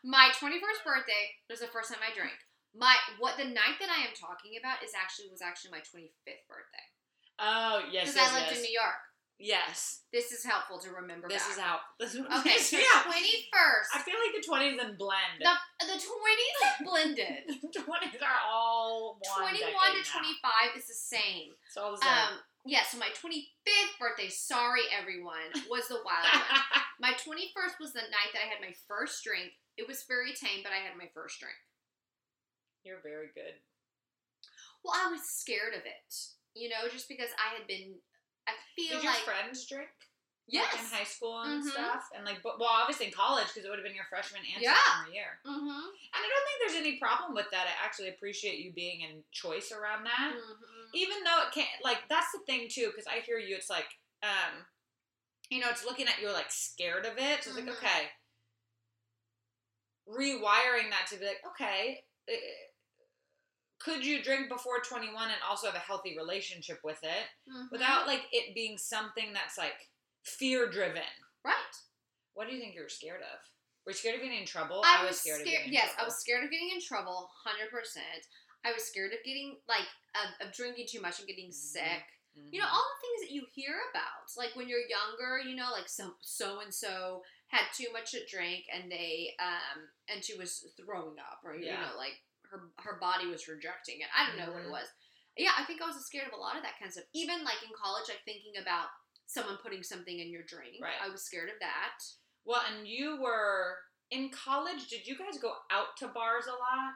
My 0.07 0.31
21st 0.39 0.87
birthday 0.87 1.35
was 1.51 1.59
the 1.59 1.67
first 1.67 1.91
time 1.91 1.99
I 1.99 2.15
drank. 2.15 2.39
My 2.71 2.95
what 3.19 3.35
the 3.35 3.43
night 3.43 3.75
that 3.83 3.91
I 3.91 4.07
am 4.07 4.15
talking 4.15 4.55
about 4.55 4.87
is 4.87 4.95
actually 4.95 5.27
was 5.27 5.43
actually 5.43 5.75
my 5.75 5.83
25th 5.83 6.47
birthday. 6.47 6.87
Oh 7.35 7.83
yes, 7.91 8.07
because 8.07 8.15
yes, 8.15 8.31
I 8.31 8.39
lived 8.39 8.55
yes. 8.55 8.59
in 8.63 8.63
New 8.63 8.75
York. 8.79 9.03
Yes, 9.37 10.07
This 10.15 10.31
is 10.31 10.45
helpful 10.47 10.79
to 10.79 10.89
remember. 10.95 11.27
this 11.27 11.43
back. 11.43 11.51
is 11.51 11.59
how. 11.59 11.79
This 11.99 12.15
is, 12.15 12.23
Okay, 12.23 12.55
so 12.57 12.77
yeah. 12.79 13.03
twenty 13.03 13.51
first. 13.51 13.91
I 13.93 13.99
feel 13.99 14.15
like 14.15 14.31
the 14.31 14.45
twenties 14.47 14.79
and 14.79 14.95
blend. 14.97 15.43
The 15.43 15.51
the 15.83 15.99
twenties 15.99 16.57
are 16.63 16.77
blended. 16.87 17.43
The 17.75 17.83
twenties 17.83 18.21
are 18.23 18.41
all 18.47 19.19
21 19.35 19.59
to 19.59 19.67
now. 19.67 20.07
twenty 20.07 20.33
five 20.39 20.71
is 20.79 20.87
the 20.87 20.95
same. 20.95 21.51
It's 21.67 21.75
all 21.75 21.91
the 21.91 21.99
same. 21.99 22.07
Um, 22.15 22.39
yeah. 22.63 22.87
So 22.87 22.95
my 22.97 23.11
twenty 23.19 23.51
fifth 23.67 23.99
birthday. 23.99 24.31
Sorry, 24.31 24.87
everyone. 24.95 25.51
Was 25.69 25.91
the 25.91 25.99
wild 25.99 26.31
one. 26.31 26.63
My 27.03 27.11
twenty 27.19 27.51
first 27.51 27.75
was 27.83 27.91
the 27.91 28.07
night 28.07 28.31
that 28.31 28.39
I 28.39 28.47
had 28.47 28.63
my 28.63 28.71
first 28.87 29.19
drink. 29.19 29.51
It 29.75 29.83
was 29.83 30.07
very 30.07 30.31
tame, 30.31 30.63
but 30.63 30.71
I 30.71 30.79
had 30.79 30.95
my 30.95 31.11
first 31.11 31.43
drink. 31.43 31.59
You're 32.87 33.03
very 33.03 33.35
good. 33.35 33.59
Well, 34.79 34.95
I 34.95 35.11
was 35.11 35.27
scared 35.27 35.75
of 35.75 35.83
it. 35.83 36.07
You 36.55 36.69
know, 36.71 36.87
just 36.87 37.09
because 37.11 37.35
I 37.35 37.59
had 37.59 37.67
been. 37.67 37.99
I 38.47 38.53
feel 38.75 38.97
Did 38.97 39.03
your 39.03 39.13
like 39.13 39.21
friends 39.23 39.65
drink? 39.67 39.89
yes. 40.47 40.71
Like 40.73 40.81
in 40.81 40.89
high 40.91 41.03
school 41.03 41.41
and 41.41 41.63
Mhm. 41.63 41.71
stuff, 41.71 42.03
and 42.15 42.23
like, 42.25 42.43
but, 42.43 42.59
well, 42.59 42.69
obviously 42.69 43.07
in 43.07 43.11
college 43.11 43.47
because 43.47 43.65
it 43.65 43.69
would 43.69 43.79
have 43.79 43.85
been 43.85 43.95
your 43.95 44.05
freshman 44.09 44.41
and 44.53 44.61
Yeah. 44.61 44.75
sophomore 44.77 45.13
year. 45.13 45.39
Mm-hmm. 45.45 45.69
And 46.13 46.21
I 46.21 46.27
don't 46.29 46.45
think 46.45 46.57
there's 46.61 46.79
any 46.85 46.97
problem 46.99 47.33
with 47.33 47.49
that. 47.51 47.65
I 47.67 47.83
actually 47.83 48.09
appreciate 48.09 48.59
you 48.59 48.71
being 48.71 49.01
in 49.01 49.23
choice 49.31 49.71
around 49.71 50.03
that. 50.05 50.33
mm-hmm. 50.37 50.85
Even 50.93 51.23
though 51.23 51.41
it 51.47 51.51
can't, 51.51 51.67
like, 51.83 52.07
that's 52.07 52.31
the 52.31 52.39
thing 52.45 52.69
too, 52.69 52.87
because 52.87 53.07
I 53.07 53.19
hear 53.21 53.37
you, 53.39 53.55
it's 53.55 53.69
like, 53.69 53.97
um, 54.21 54.65
you 55.49 55.59
know, 55.59 55.69
it's 55.69 55.83
looking 55.83 56.07
at 56.07 56.21
you 56.21 56.31
like 56.31 56.51
scared 56.51 57.05
of 57.05 57.17
it. 57.17 57.43
So 57.43 57.49
it's 57.49 57.59
like, 57.59 57.69
okay, 57.77 58.11
rewiring 60.07 60.89
that 60.91 61.07
to 61.09 61.17
be 61.17 61.25
like, 61.25 61.41
okay, 61.47 62.03
eh, 62.29 62.33
could 63.85 64.03
you 64.05 64.21
drink 64.23 64.49
before 64.49 64.79
21 64.81 65.13
and 65.29 65.37
also 65.47 65.67
have 65.67 65.75
a 65.75 65.79
healthy 65.79 66.17
relationship 66.17 66.79
with 66.83 66.99
it 67.03 67.25
Mm-hmm. 67.47 67.67
without 67.71 68.07
like 68.07 68.23
it 68.31 68.55
being 68.55 68.77
something 68.77 69.31
that's 69.33 69.57
like 69.57 69.77
fear 70.23 70.67
driven? 70.69 71.03
right. 71.43 71.75
What 72.33 72.49
do 72.49 72.53
you 72.55 72.59
think 72.59 72.75
you 72.75 72.81
were 72.81 72.89
scared 72.89 73.21
of? 73.21 73.39
Were 73.85 73.91
you 73.93 73.97
scared 73.97 74.15
of 74.15 74.21
getting 74.21 74.39
in 74.39 74.45
trouble? 74.45 74.81
I, 74.83 75.05
was 75.05 75.19
scared, 75.21 75.39
scared. 75.39 75.47
of 75.47 75.51
getting 75.53 75.67
in 75.69 75.73
yes, 75.73 75.93
trouble. 75.93 76.01
I 76.01 76.05
was 76.05 76.15
scared 76.19 76.43
of 76.43 76.51
getting 76.51 76.71
in 76.75 76.81
trouble. 76.81 77.29
Hundred 77.45 77.69
percent. 77.71 78.21
I 78.65 78.73
was 78.73 78.83
scared 78.83 79.13
of 79.13 79.19
getting 79.23 79.55
like 79.69 79.87
of, 80.17 80.47
of 80.47 80.53
drinking 80.53 80.87
too 80.89 80.99
much 81.01 81.19
and 81.19 81.27
getting 81.29 81.49
Mhm. 81.49 81.53
sick. 81.53 82.03
You 82.51 82.59
know 82.59 82.65
Mhm. 82.67 82.73
all 82.73 82.83
the 82.83 82.99
things 83.07 83.19
that 83.23 83.31
you 83.33 83.45
hear 83.53 83.79
about, 83.91 84.27
like 84.35 84.55
when 84.57 84.67
you're 84.67 84.83
younger. 84.89 85.39
You 85.39 85.55
know, 85.55 85.69
like 85.71 85.87
some 85.87 86.15
so 86.19 86.59
and 86.59 86.73
so 86.73 87.23
had 87.47 87.71
too 87.77 87.87
much 87.93 88.11
to 88.11 88.25
drink 88.25 88.65
and 88.73 88.91
they 88.91 89.35
um 89.39 89.87
and 90.09 90.19
she 90.25 90.35
was 90.35 90.65
throwing 90.75 91.17
up, 91.19 91.39
or 91.45 91.55
you 91.55 91.71
know, 91.71 91.95
like 91.95 92.19
her 92.55 92.71
her 92.79 92.99
body 92.99 93.27
was 93.27 93.47
rejecting 93.47 93.99
it. 94.01 94.07
I 94.15 94.27
don't 94.27 94.37
know 94.37 94.51
what 94.51 94.63
it 94.63 94.67
Mhm. 94.67 94.71
was. 94.71 94.87
Yeah, 95.37 95.53
I 95.57 95.65
think 95.65 95.81
I 95.81 95.87
was 95.87 96.05
scared 96.05 96.27
of 96.27 96.33
a 96.33 96.37
lot 96.37 96.55
of 96.55 96.63
that 96.63 96.77
kind 96.79 96.87
of 96.87 96.93
stuff. 96.93 97.05
Even 97.13 97.43
like 97.43 97.61
in 97.63 97.73
college, 97.75 98.07
like 98.07 98.23
thinking 98.23 98.57
about 98.57 98.89
someone 99.27 99.57
putting 99.57 99.83
something 99.83 100.19
in 100.19 100.29
your 100.29 100.43
drink. 100.43 100.81
Right. 100.81 101.01
I 101.01 101.09
was 101.09 101.23
scared 101.25 101.49
of 101.49 101.59
that. 101.59 101.99
Well, 102.45 102.61
and 102.61 102.87
you 102.87 103.19
were 103.21 103.77
in 104.11 104.29
college. 104.29 104.87
Did 104.87 105.07
you 105.07 105.17
guys 105.17 105.37
go 105.37 105.53
out 105.71 105.97
to 105.97 106.07
bars 106.07 106.45
a 106.45 106.51
lot? 106.51 106.93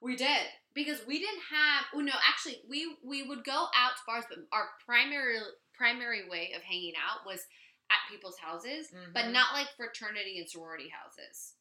We 0.00 0.16
did 0.16 0.46
because 0.74 1.06
we 1.06 1.18
didn't 1.18 1.42
have. 1.50 1.86
Oh 1.94 2.00
no, 2.00 2.12
actually, 2.26 2.62
we 2.68 2.96
we 3.02 3.22
would 3.22 3.44
go 3.44 3.68
out 3.74 3.96
to 3.96 4.02
bars, 4.06 4.24
but 4.28 4.38
our 4.52 4.70
primary 4.84 5.38
primary 5.72 6.28
way 6.28 6.52
of 6.52 6.62
hanging 6.62 6.94
out 6.96 7.24
was 7.26 7.46
at 7.90 8.10
people's 8.10 8.38
houses, 8.38 8.90
but 9.12 9.26
Mhm. 9.26 9.32
not 9.32 9.52
like 9.52 9.68
fraternity 9.76 10.38
and 10.38 10.50
sorority 10.50 10.88
houses. 10.88 11.54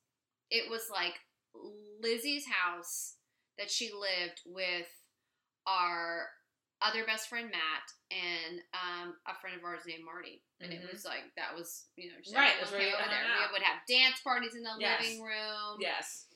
It 0.50 0.70
was 0.70 0.90
like 0.90 1.20
Lizzie's 2.02 2.46
house 2.48 3.16
that 3.58 3.72
she 3.72 3.92
lived 3.92 4.42
with 4.46 4.88
our 5.66 6.28
other 6.82 7.06
best 7.06 7.30
friend 7.30 7.50
Matt 7.50 7.88
and 8.12 8.60
um, 8.74 9.16
a 9.26 9.34
friend 9.40 9.58
of 9.58 9.64
ours 9.64 9.84
named 9.88 10.04
Marty, 10.04 10.44
and 10.60 10.72
Mhm. 10.72 10.84
it 10.84 10.92
was 10.92 11.06
like 11.06 11.24
that 11.36 11.56
was 11.56 11.88
you 11.96 12.12
know 12.12 12.20
just 12.22 12.36
Right, 12.36 12.54
that's 12.60 12.72
where 12.72 12.82
over 12.96 13.10
there. 13.10 13.24
out. 13.26 13.48
We 13.50 13.54
would 13.54 13.64
have 13.64 13.86
dance 13.88 14.20
parties 14.22 14.56
in 14.56 14.64
the 14.64 14.76
Yes. 14.78 15.02
living 15.02 15.24
room. 15.24 15.78
Yes. 15.80 16.28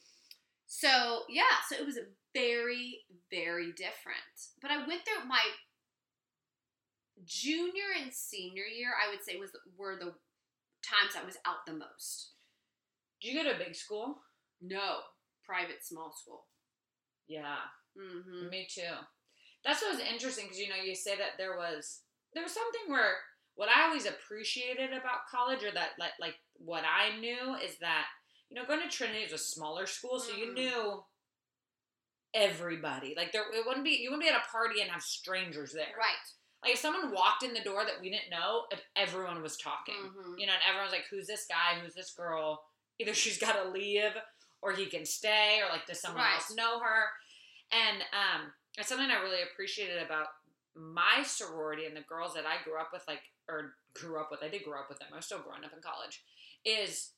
So 0.65 1.25
yeah, 1.29 1.61
so 1.67 1.75
it 1.75 1.85
was 1.85 1.99
very, 2.33 3.05
very 3.29 3.71
different. 3.73 4.53
But 4.61 4.71
I 4.71 4.85
went 4.87 5.03
through 5.05 5.25
my 5.25 5.41
junior 7.25 7.91
and 8.01 8.13
senior 8.13 8.63
year. 8.65 8.93
I 8.95 9.09
would 9.09 9.23
say 9.23 9.35
was 9.37 9.51
were 9.77 9.95
the 9.97 10.15
times 10.81 11.15
I 11.15 11.23
was 11.25 11.37
out 11.45 11.65
the 11.65 11.73
most. 11.73 12.31
Did 13.21 13.33
you 13.33 13.43
go 13.43 13.49
to 13.49 13.55
a 13.55 13.59
big 13.65 13.75
school? 13.75 14.23
No, 14.61 14.97
private 15.45 15.83
small 15.85 16.11
school. 16.13 16.45
Yeah. 17.27 17.57
Mm-hmm. 17.97 18.49
Me 18.49 18.67
too. 18.69 18.81
That's 19.65 19.81
what 19.81 19.93
was 19.95 20.01
interesting 20.05 20.45
because 20.45 20.59
you 20.59 20.69
know 20.69 20.75
you 20.83 20.95
say 20.95 21.15
that 21.17 21.37
there 21.37 21.57
was 21.57 22.01
there 22.33 22.43
was 22.43 22.53
something 22.53 22.81
where 22.91 23.15
what 23.55 23.69
I 23.69 23.85
always 23.87 24.05
appreciated 24.05 24.91
about 24.91 25.27
college 25.29 25.63
or 25.63 25.71
that 25.73 25.89
like 25.99 26.13
like 26.19 26.35
what 26.55 26.83
I 26.85 27.17
knew 27.19 27.55
is 27.63 27.77
that 27.79 28.05
you 28.49 28.55
know 28.55 28.65
going 28.65 28.81
to 28.81 28.87
Trinity 28.87 29.19
is 29.19 29.33
a 29.33 29.37
smaller 29.37 29.85
school 29.85 30.19
so 30.19 30.35
you 30.35 30.47
Mhm. 30.51 30.53
knew 30.53 31.03
everybody 32.33 33.15
like 33.17 33.31
there 33.31 33.41
it 33.53 33.65
wouldn't 33.65 33.83
be 33.83 33.97
you 34.01 34.11
wouldn't 34.11 34.21
be 34.23 34.29
at 34.29 34.39
a 34.39 34.51
party 34.51 34.81
and 34.81 34.91
have 34.91 35.01
strangers 35.01 35.73
there 35.73 35.87
Right. 35.97 36.21
like 36.63 36.73
if 36.73 36.79
someone 36.79 37.11
walked 37.11 37.41
in 37.43 37.55
the 37.55 37.61
door 37.63 37.83
that 37.85 37.99
we 37.99 38.11
didn't 38.11 38.29
know 38.29 38.65
everyone 38.95 39.41
was 39.41 39.57
talking 39.57 39.95
Mm-hmm. 39.95 40.37
you 40.37 40.45
know 40.45 40.53
and 40.53 40.61
everyone's 40.69 40.91
like 40.93 41.05
who's 41.09 41.25
this 41.25 41.47
guy 41.49 41.79
who's 41.81 41.95
this 41.95 42.13
girl 42.13 42.61
either 42.99 43.15
she's 43.15 43.39
got 43.39 43.53
to 43.61 43.69
leave 43.71 44.11
or 44.61 44.71
he 44.73 44.85
can 44.87 45.05
stay 45.05 45.59
or 45.63 45.71
like 45.71 45.85
does 45.85 46.01
someone 46.01 46.23
Right. 46.23 46.35
else 46.35 46.53
know 46.55 46.79
her 46.79 47.03
and 47.71 48.01
um 48.13 48.51
it's 48.77 48.89
something 48.89 49.09
i 49.09 49.21
really 49.21 49.41
appreciated 49.51 50.01
about 50.03 50.27
my 50.75 51.23
sorority 51.23 51.85
and 51.85 51.95
the 51.95 52.01
girls 52.01 52.33
that 52.33 52.45
i 52.45 52.63
grew 52.63 52.79
up 52.79 52.89
with 52.93 53.03
like 53.07 53.21
or 53.47 53.73
grew 53.93 54.19
up 54.19 54.29
with 54.31 54.43
i 54.43 54.47
did 54.49 54.63
grow 54.63 54.79
up 54.79 54.89
with 54.89 54.99
them 54.99 55.09
i 55.11 55.15
was 55.15 55.25
still 55.25 55.39
growing 55.39 55.63
up 55.65 55.73
in 55.75 55.81
college 55.81 56.23
is 56.65 57.11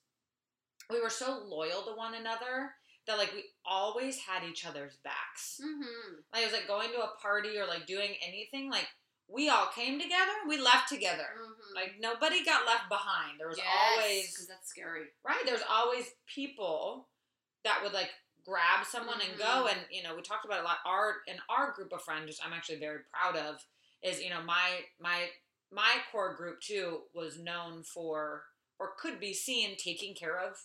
we 0.89 1.01
were 1.01 1.09
so 1.09 1.41
loyal 1.47 1.81
to 1.83 1.91
one 1.95 2.13
another 2.15 2.71
that 3.07 3.17
like 3.17 3.33
we 3.33 3.43
always 3.65 4.17
had 4.19 4.43
each 4.49 4.65
other's 4.65 4.97
backs 5.03 5.59
Mm-hmm. 5.63 6.15
like 6.33 6.43
it 6.43 6.45
was 6.45 6.53
like 6.53 6.67
going 6.67 6.89
to 6.91 7.01
a 7.01 7.11
party 7.21 7.57
or 7.57 7.65
like 7.67 7.85
doing 7.87 8.11
anything 8.25 8.69
like 8.69 8.87
we 9.27 9.47
all 9.49 9.67
came 9.73 9.99
together 9.99 10.31
we 10.47 10.59
left 10.59 10.89
together 10.89 11.27
Mm-hmm. 11.39 11.75
like 11.75 11.93
nobody 12.01 12.43
got 12.43 12.65
left 12.65 12.89
behind. 12.89 13.39
There 13.39 13.47
was 13.47 13.55
because 13.57 13.97
always 13.97 14.47
that's 14.49 14.69
scary. 14.69 15.03
right. 15.25 15.41
There's 15.45 15.63
always 15.69 16.05
people 16.27 17.07
that 17.63 17.81
would 17.83 17.93
like 17.93 18.09
grab 18.43 18.85
someone 18.85 19.21
and 19.21 19.37
go. 19.37 19.43
Mhm. 19.67 19.71
And 19.71 19.79
you 19.91 20.03
know, 20.03 20.15
we 20.15 20.21
talked 20.21 20.45
about 20.45 20.57
it 20.59 20.61
a 20.61 20.65
lot. 20.65 20.79
Our 20.85 21.21
and 21.27 21.39
our 21.49 21.71
group 21.71 21.91
of 21.93 22.03
friends, 22.03 22.25
which 22.27 22.39
I'm 22.43 22.53
actually 22.53 22.79
very 22.79 22.99
proud 23.13 23.35
of, 23.35 23.65
is 24.01 24.21
you 24.21 24.29
know 24.29 24.41
my 24.41 24.85
my 24.99 25.29
my 25.71 26.01
core 26.11 26.33
group 26.35 26.59
too 26.61 27.03
was 27.13 27.37
known 27.39 27.83
for 27.83 28.45
or 28.79 28.93
could 28.97 29.19
be 29.19 29.33
seen 29.33 29.75
taking 29.77 30.15
care 30.15 30.39
of 30.39 30.57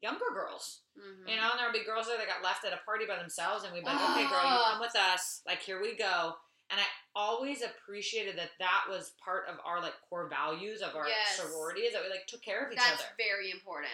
younger 0.00 0.26
girls. 0.32 0.82
Mm-hmm. 0.98 1.28
You 1.28 1.36
know, 1.36 1.50
and 1.50 1.58
there 1.58 1.66
would 1.66 1.78
be 1.78 1.84
girls 1.84 2.06
there 2.06 2.18
that 2.18 2.28
got 2.28 2.42
left 2.42 2.64
at 2.64 2.72
a 2.72 2.76
party 2.84 3.04
by 3.06 3.16
themselves, 3.16 3.64
and 3.64 3.72
we'd 3.72 3.80
be 3.80 3.86
like, 3.86 4.10
okay, 4.10 4.28
girl, 4.28 4.42
you 4.44 4.48
Ah. 4.60 4.70
come 4.72 4.80
with 4.80 4.94
us. 4.94 5.40
Like, 5.46 5.60
here 5.60 5.80
we 5.80 5.96
go. 5.96 6.36
And 6.70 6.80
I 6.80 6.84
always 7.16 7.62
appreciated 7.62 8.36
that 8.38 8.50
that 8.58 8.84
was 8.88 9.10
part 9.22 9.48
of 9.48 9.58
our 9.64 9.80
like 9.82 9.94
core 10.08 10.28
values 10.28 10.82
of 10.82 10.94
our 10.94 11.08
Yes. 11.08 11.36
sorority 11.36 11.82
is 11.82 11.92
that 11.94 12.02
we 12.04 12.10
like 12.10 12.26
took 12.26 12.42
care 12.42 12.64
of 12.64 12.72
each 12.72 12.78
other 12.78 12.90
That's 12.90 13.04
very 13.18 13.50
important. 13.50 13.90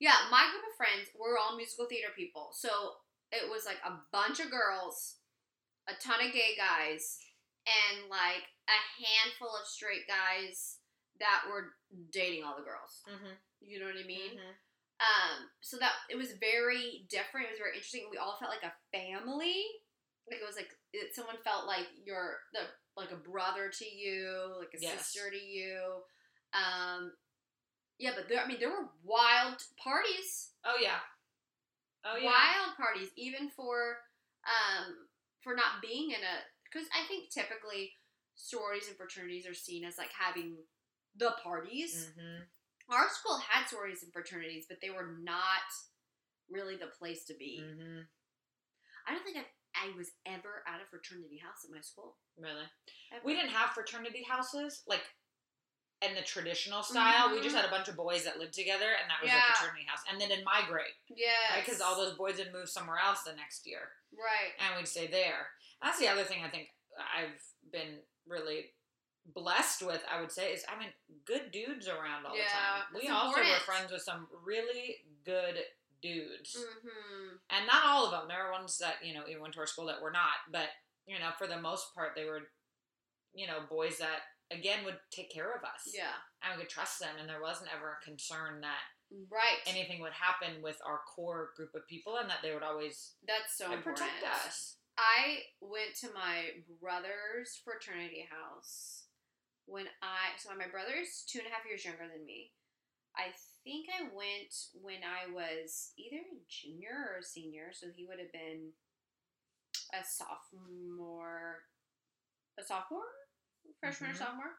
Yeah, 0.00 0.16
my 0.30 0.44
group 0.50 0.64
of 0.68 0.76
friends, 0.76 1.08
we're 1.14 1.38
all 1.38 1.56
musical 1.56 1.86
theater 1.86 2.10
people. 2.16 2.50
So 2.52 2.68
it 3.32 3.48
was 3.50 3.64
like 3.64 3.78
a 3.86 3.98
bunch 4.12 4.40
of 4.40 4.50
girls, 4.50 5.16
a 5.88 5.94
ton 6.02 6.24
of 6.24 6.32
gay 6.32 6.54
guys, 6.58 7.18
and 7.66 8.10
like 8.10 8.44
a 8.68 8.78
handful 9.00 9.54
of 9.54 9.66
straight 9.66 10.06
guys 10.06 10.78
that 11.20 11.46
were 11.48 11.72
dating 12.12 12.42
all 12.44 12.56
the 12.58 12.66
girls. 12.66 13.00
Mm-hmm. 13.06 13.38
You 13.62 13.80
know 13.80 13.86
what 13.86 14.02
I 14.02 14.06
mean? 14.06 14.34
Mhm. 14.36 14.54
Um, 15.00 15.50
so 15.60 15.76
that 15.78 15.92
it 16.10 16.16
was 16.16 16.32
very 16.38 17.06
different. 17.10 17.46
It 17.48 17.54
was 17.54 17.58
very 17.62 17.74
interesting. 17.74 18.06
We 18.10 18.18
all 18.18 18.36
felt 18.38 18.50
like 18.52 18.62
a 18.66 18.74
family. 18.94 19.62
Like 20.30 20.40
it 20.40 20.46
was 20.46 20.56
like 20.56 20.70
it, 20.92 21.14
someone 21.14 21.36
felt 21.44 21.66
like 21.66 21.86
you're 22.04 22.38
the 22.52 22.60
like 22.96 23.10
a 23.10 23.16
brother 23.16 23.70
to 23.70 23.84
you, 23.84 24.54
like 24.58 24.72
a 24.74 24.80
Yes. 24.80 25.06
sister 25.10 25.30
to 25.30 25.36
you. 25.36 26.02
Um, 26.54 27.12
yeah, 27.98 28.10
but 28.14 28.28
there. 28.28 28.40
I 28.42 28.46
mean, 28.46 28.58
there 28.60 28.70
were 28.70 28.90
wild 29.04 29.62
parties. 29.82 30.50
Oh 30.64 30.76
yeah. 30.80 30.98
Oh 32.04 32.16
yeah. 32.16 32.26
Wild 32.26 32.76
parties, 32.76 33.10
even 33.16 33.48
for 33.50 33.96
um 34.44 35.08
for 35.42 35.54
not 35.54 35.80
being 35.80 36.10
in 36.10 36.20
a 36.20 36.36
because 36.64 36.88
I 36.90 37.06
think 37.06 37.30
typically 37.30 37.92
sororities 38.34 38.88
and 38.88 38.96
fraternities 38.96 39.46
are 39.46 39.54
seen 39.54 39.84
as 39.84 39.98
like 39.98 40.10
having 40.18 40.56
the 41.16 41.34
parties. 41.42 42.10
Mm-hmm. 42.10 42.42
Our 42.92 43.08
school 43.08 43.40
had 43.48 43.68
sororities 43.68 44.02
and 44.02 44.12
fraternities, 44.12 44.66
but 44.68 44.78
they 44.82 44.90
were 44.90 45.16
not 45.22 45.70
really 46.50 46.76
the 46.76 46.92
place 46.98 47.24
to 47.26 47.34
be. 47.38 47.62
Mm-hmm. 47.62 48.00
I 49.06 49.14
don't 49.14 49.24
think 49.24 49.38
I, 49.38 49.46
I 49.88 49.96
was 49.96 50.10
ever 50.26 50.64
at 50.66 50.82
a 50.82 50.90
fraternity 50.90 51.38
house 51.38 51.64
at 51.64 51.70
my 51.74 51.80
school. 51.80 52.16
Really. 52.36 52.66
Ever. 53.12 53.22
We 53.24 53.34
didn't 53.34 53.50
have 53.50 53.70
fraternity 53.70 54.26
houses 54.28 54.82
like 54.86 55.02
in 56.08 56.14
the 56.14 56.22
traditional 56.22 56.82
style. 56.82 57.30
We 57.30 57.40
just 57.40 57.54
Mhm. 57.54 57.60
had 57.60 57.64
a 57.66 57.70
bunch 57.70 57.88
of 57.88 57.96
boys 57.96 58.24
that 58.24 58.38
lived 58.38 58.54
together, 58.54 58.92
and 58.94 59.10
that 59.10 59.20
was 59.20 59.30
Yeah. 59.30 59.50
a 59.50 59.54
fraternity 59.56 59.84
house. 59.86 60.02
And 60.08 60.20
then 60.20 60.30
in 60.30 60.44
migrate, 60.44 60.94
Yeah, 61.08 61.54
right? 61.54 61.64
Because 61.64 61.80
all 61.80 61.96
those 61.96 62.16
boys 62.16 62.38
would 62.38 62.52
move 62.52 62.68
somewhere 62.68 62.98
else 62.98 63.22
the 63.22 63.32
next 63.34 63.66
year. 63.66 63.92
right. 64.16 64.54
and 64.58 64.76
we'd 64.76 64.86
stay 64.86 65.06
there. 65.08 65.50
That's 65.82 65.98
the 65.98 66.06
other 66.08 66.22
thing 66.24 66.44
I 66.44 66.48
think 66.48 66.72
I've 66.96 67.42
been 67.72 68.06
really 68.26 68.72
blessed 69.26 69.82
with, 69.82 70.04
I 70.08 70.20
would 70.20 70.30
say, 70.30 70.52
is 70.52 70.64
having 70.64 70.92
good 71.24 71.50
dudes 71.50 71.88
around 71.88 72.26
all 72.26 72.36
the 72.36 72.42
time. 72.44 72.94
We 72.94 73.08
also 73.08 73.40
were 73.40 73.58
friends 73.60 73.90
with 73.90 74.02
some 74.02 74.28
really 74.30 75.04
good 75.24 75.66
dudes. 76.00 76.54
Mm-hmm. 76.56 77.36
And 77.50 77.66
not 77.66 77.84
all 77.84 78.04
of 78.06 78.10
them. 78.12 78.28
There 78.28 78.44
were 78.44 78.52
ones 78.52 78.78
that, 78.78 79.04
you 79.04 79.14
know, 79.14 79.26
even 79.26 79.42
went 79.42 79.54
to 79.54 79.60
our 79.60 79.66
school 79.66 79.86
that 79.86 80.00
were 80.00 80.10
not. 80.12 80.50
But, 80.50 80.68
you 81.06 81.18
know, 81.18 81.32
for 81.32 81.46
the 81.46 81.60
most 81.60 81.94
part, 81.94 82.14
they 82.14 82.24
were, 82.26 82.52
you 83.32 83.46
know, 83.46 83.62
boys 83.62 83.98
that, 83.98 84.33
again, 84.50 84.84
would 84.84 84.98
take 85.10 85.32
care 85.32 85.52
of 85.52 85.64
us. 85.64 85.92
Yeah. 85.92 86.12
And 86.42 86.56
we 86.56 86.62
could 86.64 86.70
trust 86.70 87.00
them. 87.00 87.16
And 87.18 87.28
there 87.28 87.40
wasn't 87.42 87.70
ever 87.74 87.98
a 88.00 88.04
concern 88.04 88.60
that 88.60 88.80
Right. 89.28 89.60
anything 89.66 90.00
would 90.00 90.12
happen 90.12 90.60
with 90.62 90.80
our 90.84 90.98
core 91.04 91.52
group 91.56 91.74
of 91.74 91.86
people 91.86 92.16
and 92.16 92.28
that 92.30 92.42
they 92.42 92.52
would 92.52 92.62
always 92.62 93.16
That's 93.22 93.56
so 93.56 93.72
important. 93.72 94.08
protect 94.10 94.24
us. 94.24 94.78
I 94.96 95.44
went 95.60 95.94
to 95.96 96.12
my 96.12 96.62
brother's 96.80 97.56
fraternity 97.64 98.22
house 98.30 99.06
when 99.66 99.88
I 100.02 100.36
so 100.38 100.54
my 100.54 100.68
brother's 100.68 101.24
two 101.26 101.38
and 101.40 101.48
a 101.48 101.50
half 101.50 101.64
years 101.66 101.84
younger 101.84 102.06
than 102.08 102.24
me. 102.24 102.52
I 103.16 103.32
think 103.64 103.88
I 103.88 104.02
went 104.14 104.54
when 104.74 105.02
I 105.04 105.26
was 105.32 105.92
either 105.96 106.18
a 106.18 106.44
junior 106.48 107.10
or 107.12 107.18
a 107.18 107.22
senior, 107.22 107.72
so 107.72 107.86
he 107.94 108.04
would 108.06 108.18
have 108.18 108.32
been 108.32 108.72
a 109.92 110.04
sophomore, 110.04 111.64
a 112.58 112.62
sophomore, 112.64 113.02
freshman 113.80 114.10
Mhm. 114.10 114.14
or 114.14 114.16
sophomore. 114.16 114.54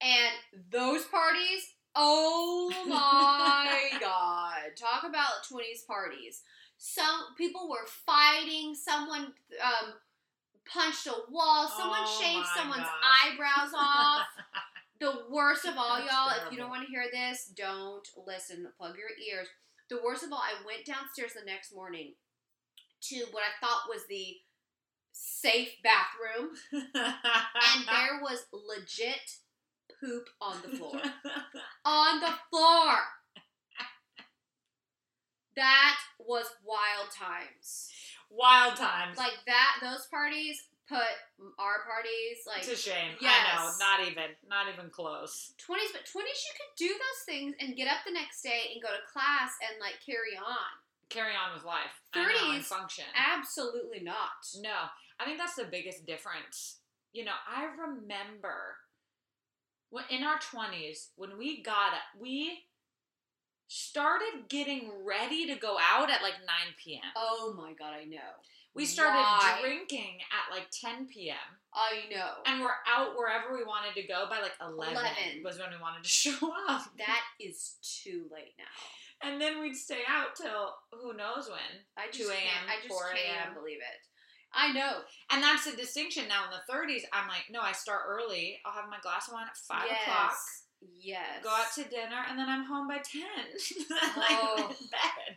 And 0.00 0.32
those 0.70 1.04
parties, 1.06 1.62
oh 1.94 2.70
my 2.86 3.90
god! 4.00 4.76
Talk 4.76 5.04
about 5.04 5.44
twenties 5.48 5.82
parties 5.86 6.42
some 6.76 7.34
people 7.38 7.68
were 7.70 7.86
fighting 7.86 8.74
someone 8.74 9.32
um, 9.62 9.94
punched 10.66 11.06
a 11.06 11.14
wall 11.30 11.68
someone 11.68 12.00
Oh 12.02 12.18
shaved 12.20 12.46
someone's 12.48 12.82
gosh. 12.82 13.30
eyebrows 13.30 13.72
off 13.78 14.26
the 15.00 15.22
worst 15.30 15.64
of 15.66 15.76
all 15.78 15.98
That's 15.98 16.10
y'all 16.12 16.46
if 16.46 16.50
you 16.52 16.58
don't 16.58 16.70
want 16.70 16.82
to 16.84 16.90
hear 16.90 17.04
this 17.12 17.46
don't 17.56 18.06
listen 18.26 18.66
plug 18.76 18.96
your 18.98 19.08
ears 19.30 19.46
the 19.88 20.00
worst 20.02 20.24
of 20.24 20.32
all 20.32 20.42
i 20.42 20.52
went 20.66 20.84
downstairs 20.84 21.32
the 21.34 21.44
next 21.46 21.72
morning 21.72 22.14
to 23.02 23.24
what 23.30 23.44
i 23.44 23.64
thought 23.64 23.88
was 23.88 24.02
the 24.08 24.36
safe 25.16 25.76
bathroom 25.84 26.50
and 26.72 27.86
there 27.86 28.20
was 28.20 28.46
legit 28.52 29.38
poop 30.00 30.28
on 30.40 30.56
the 30.62 30.76
floor 30.76 31.00
on 31.84 32.18
the 32.20 32.32
floor 32.50 32.96
that 35.56 35.96
was 36.18 36.46
wild 36.64 37.10
times 37.12 37.90
Wild 38.30 38.74
times. 38.76 39.16
like 39.16 39.38
that 39.46 39.78
those 39.80 40.06
parties 40.10 40.60
put 40.88 40.98
our 41.58 41.86
parties 41.86 42.42
like 42.46 42.66
it's 42.66 42.72
a 42.72 42.76
shame. 42.76 43.14
I 43.20 43.24
yes. 43.24 43.46
know. 43.56 43.70
Not 43.78 44.00
even. 44.10 44.34
Not 44.50 44.66
even 44.74 44.90
close. 44.90 45.54
20s 45.62 45.92
but 45.94 46.02
20s 46.02 46.40
you 46.44 46.52
could 46.58 46.74
do 46.76 46.88
those 46.88 47.22
things 47.24 47.54
and 47.60 47.76
get 47.76 47.86
up 47.88 48.02
the 48.04 48.12
next 48.12 48.42
day 48.42 48.74
and 48.74 48.82
go 48.82 48.88
to 48.88 49.00
class 49.12 49.52
and 49.62 49.78
like 49.80 49.94
carry 50.04 50.36
on 50.36 50.72
Carry 51.08 51.32
on 51.36 51.54
with 51.54 51.64
life. 51.64 51.94
I 52.12 52.26
30s, 52.26 52.64
function. 52.64 53.04
absolutely 53.14 54.00
not 54.00 54.42
No, 54.60 54.90
I 55.20 55.24
think 55.24 55.38
that's 55.38 55.54
the 55.54 55.64
biggest 55.70 56.06
difference. 56.06 56.78
You 57.12 57.24
know, 57.24 57.32
I 57.48 57.64
remember 57.64 58.76
when 59.90 60.04
in 60.10 60.24
our 60.24 60.38
twenties 60.38 61.10
when 61.16 61.38
we 61.38 61.62
got 61.62 61.92
we 62.20 62.64
started 63.68 64.48
getting 64.48 64.90
ready 65.04 65.46
to 65.46 65.54
go 65.54 65.76
out 65.80 66.10
at 66.10 66.22
like 66.22 66.34
nine 66.46 66.74
p.m. 66.82 67.00
oh 67.16 67.54
my 67.56 67.72
god 67.72 67.94
i 67.94 68.04
know 68.04 68.18
We 68.74 68.84
started 68.84 69.18
Why? 69.20 69.58
drinking 69.62 70.18
at 70.30 70.54
like 70.54 70.66
ten 70.70 71.06
p.m. 71.06 71.36
i 71.72 72.02
know 72.14 72.42
and 72.44 72.60
we're 72.60 72.76
out 72.86 73.16
wherever 73.16 73.56
we 73.56 73.64
wanted 73.64 73.94
to 74.00 74.06
go 74.06 74.26
by 74.28 74.40
like 74.40 74.52
11, 74.60 74.94
11. 74.94 75.14
was 75.44 75.58
when 75.58 75.70
we 75.70 75.80
wanted 75.80 76.02
to 76.02 76.08
show 76.22 76.52
up. 76.68 76.82
that 76.98 77.22
is 77.40 77.76
too 77.82 78.26
late 78.32 78.54
now 78.58 79.28
And 79.28 79.40
then 79.40 79.60
we'd 79.60 79.76
stay 79.76 80.02
out 80.08 80.36
till 80.36 80.74
who 80.92 81.14
knows 81.16 81.48
when. 81.48 81.72
i 81.96 82.06
just 82.12 82.28
2 82.28 82.34
a.m., 82.34 82.68
i 82.68 82.76
just 82.76 82.88
4 82.88 83.12
can't 83.14 83.48
a.m.. 83.48 83.54
believe 83.54 83.78
it 83.78 84.00
i 84.56 84.72
know 84.72 85.00
And 85.30 85.42
that's 85.42 85.64
the 85.70 85.76
distinction 85.76 86.24
now 86.28 86.44
in 86.44 86.50
the 86.50 86.72
30s. 86.72 87.02
I'm 87.12 87.28
like, 87.28 87.44
no, 87.50 87.60
I 87.60 87.72
start 87.72 88.02
early. 88.08 88.58
I'll 88.64 88.72
have 88.72 88.88
my 88.90 88.98
glass 89.02 89.28
of 89.28 89.34
wine 89.34 89.46
at 89.50 89.56
5 89.56 89.84
o'clock. 89.84 90.36
yes 91.00 91.42
Go 91.42 91.50
out 91.50 91.72
to 91.76 91.84
dinner, 91.84 92.22
and 92.28 92.38
then 92.38 92.48
I'm 92.48 92.64
home 92.64 92.86
by 92.88 92.98
10. 92.98 93.22
Oh. 94.16 94.68
Bed. 94.68 95.36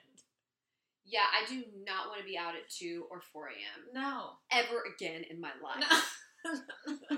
yeah 1.05 1.27
i 1.33 1.47
do 1.49 1.63
not 1.85 2.07
want 2.07 2.19
to 2.19 2.25
be 2.25 2.37
out 2.37 2.55
at 2.55 2.69
2 2.69 3.05
or 3.09 3.21
4 3.21 3.47
a.m 3.47 3.81
No. 3.93 4.31
ever 4.51 4.83
again 4.93 5.23
in 5.29 5.39
my 5.41 5.51
life 5.63 5.79
No. 6.45 6.59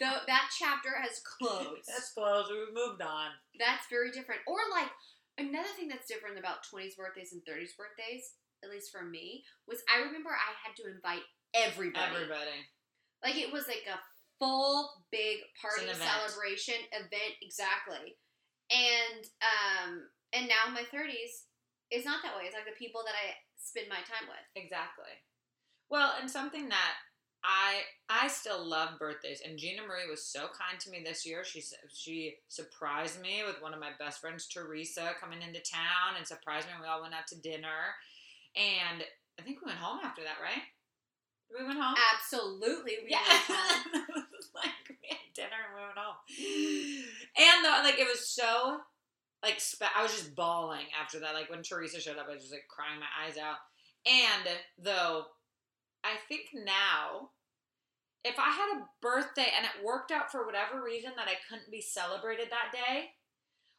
Though 0.00 0.18
that 0.26 0.50
chapter 0.58 0.90
has 1.00 1.20
closed 1.22 1.86
That's 1.86 2.12
closed. 2.12 2.50
We've 2.50 2.74
moved 2.74 3.02
on. 3.02 3.30
That's 3.58 3.86
very 3.88 4.10
different. 4.10 4.40
Or 4.48 4.58
like 4.74 4.90
another 5.38 5.68
thing 5.78 5.86
that's 5.88 6.08
different 6.08 6.38
about 6.38 6.66
20s 6.66 6.96
birthdays 6.98 7.32
and 7.32 7.40
30s 7.46 7.76
birthdays, 7.78 8.34
at 8.62 8.70
least 8.70 8.90
for 8.90 9.04
me, 9.04 9.44
was 9.66 9.82
I 9.92 10.02
remember 10.02 10.30
I 10.30 10.52
had 10.62 10.76
to 10.82 10.90
invite 10.90 11.26
everybody. 11.54 12.14
Everybody. 12.14 12.58
Like 13.22 13.36
it 13.36 13.52
was 13.52 13.66
like 13.68 13.86
a 13.86 14.00
full 14.38 14.90
big 15.10 15.38
party 15.60 15.86
event. 15.86 16.02
celebration 16.02 16.78
event 16.92 17.34
exactly. 17.42 18.16
And 18.70 19.22
um 19.42 20.08
and 20.32 20.48
now 20.48 20.66
in 20.68 20.74
my 20.74 20.86
30s 20.88 21.46
it's 21.92 22.06
not 22.06 22.24
that 22.24 22.34
way. 22.34 22.48
It's 22.48 22.56
like 22.56 22.64
the 22.64 22.78
people 22.80 23.02
that 23.04 23.12
I 23.12 23.36
spend 23.60 23.86
my 23.88 24.00
time 24.08 24.24
with. 24.26 24.46
Exactly. 24.56 25.12
Well, 25.90 26.14
and 26.18 26.30
something 26.30 26.70
that 26.70 26.94
I 27.44 27.82
I 28.08 28.28
still 28.28 28.64
love 28.64 28.98
birthdays, 28.98 29.42
and 29.44 29.58
Gina 29.58 29.82
Marie 29.82 30.08
was 30.08 30.24
so 30.24 30.48
kind 30.56 30.78
to 30.80 30.90
me 30.90 31.02
this 31.04 31.26
year. 31.26 31.44
She 31.44 31.62
she 31.92 32.36
surprised 32.48 33.20
me 33.20 33.42
with 33.44 33.60
one 33.60 33.74
of 33.74 33.80
my 33.80 33.90
best 33.98 34.20
friends, 34.20 34.46
Teresa, 34.46 35.12
coming 35.20 35.42
into 35.42 35.60
town 35.60 36.16
and 36.16 36.26
surprised 36.26 36.66
me. 36.66 36.72
and 36.72 36.82
We 36.82 36.88
all 36.88 37.02
went 37.02 37.14
out 37.14 37.26
to 37.28 37.40
dinner, 37.40 37.94
and 38.56 39.02
I 39.38 39.42
think 39.42 39.60
we 39.60 39.66
went 39.66 39.78
home 39.78 40.00
after 40.02 40.22
that, 40.22 40.36
right? 40.42 40.62
We 41.52 41.66
went 41.66 41.78
home. 41.78 41.94
Absolutely. 42.14 42.96
We 43.04 43.10
yeah, 43.10 43.20
went 43.28 43.44
home. 43.44 44.24
like 44.54 44.84
we 44.88 44.96
had 45.08 45.18
dinner 45.34 45.60
and 45.68 45.74
we 45.76 45.82
went 45.82 45.98
home, 45.98 46.20
and 47.36 47.64
though, 47.64 47.80
like 47.84 47.98
it 47.98 48.08
was 48.08 48.28
so 48.28 48.80
like 49.42 49.60
spe- 49.60 49.96
I 49.96 50.02
was 50.02 50.12
just 50.12 50.34
bawling 50.34 50.86
after 51.00 51.20
that. 51.20 51.34
Like 51.34 51.50
when 51.50 51.62
Teresa 51.62 52.00
showed 52.00 52.18
up, 52.18 52.26
I 52.28 52.34
was 52.34 52.42
just 52.42 52.52
like 52.54 52.68
crying 52.68 53.00
my 53.00 53.10
eyes 53.26 53.36
out. 53.36 53.58
And 54.06 54.48
though 54.78 55.26
I 56.04 56.16
think 56.28 56.48
now, 56.54 57.30
if 58.24 58.38
I 58.38 58.50
had 58.50 58.78
a 58.78 58.86
birthday 59.00 59.50
and 59.56 59.66
it 59.66 59.84
worked 59.84 60.10
out 60.10 60.30
for 60.30 60.46
whatever 60.46 60.82
reason 60.82 61.12
that 61.16 61.28
I 61.28 61.38
couldn't 61.48 61.70
be 61.70 61.80
celebrated 61.80 62.48
that 62.50 62.72
day, 62.72 63.10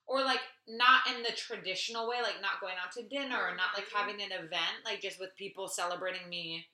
or 0.05 0.21
like 0.23 0.41
not 0.67 1.07
in 1.07 1.23
the 1.23 1.31
traditional 1.31 2.07
way, 2.07 2.21
like 2.21 2.41
not 2.41 2.59
going 2.61 2.75
out 2.83 2.91
to 2.93 3.03
dinner 3.07 3.37
or 3.41 3.55
not 3.55 3.73
like 3.75 3.87
Mhm. 3.89 3.97
having 3.97 4.21
an 4.21 4.31
event, 4.31 4.83
like 4.85 5.01
just 5.01 5.19
with 5.19 5.35
people 5.35 5.67
celebrating 5.67 6.27
me 6.29 6.69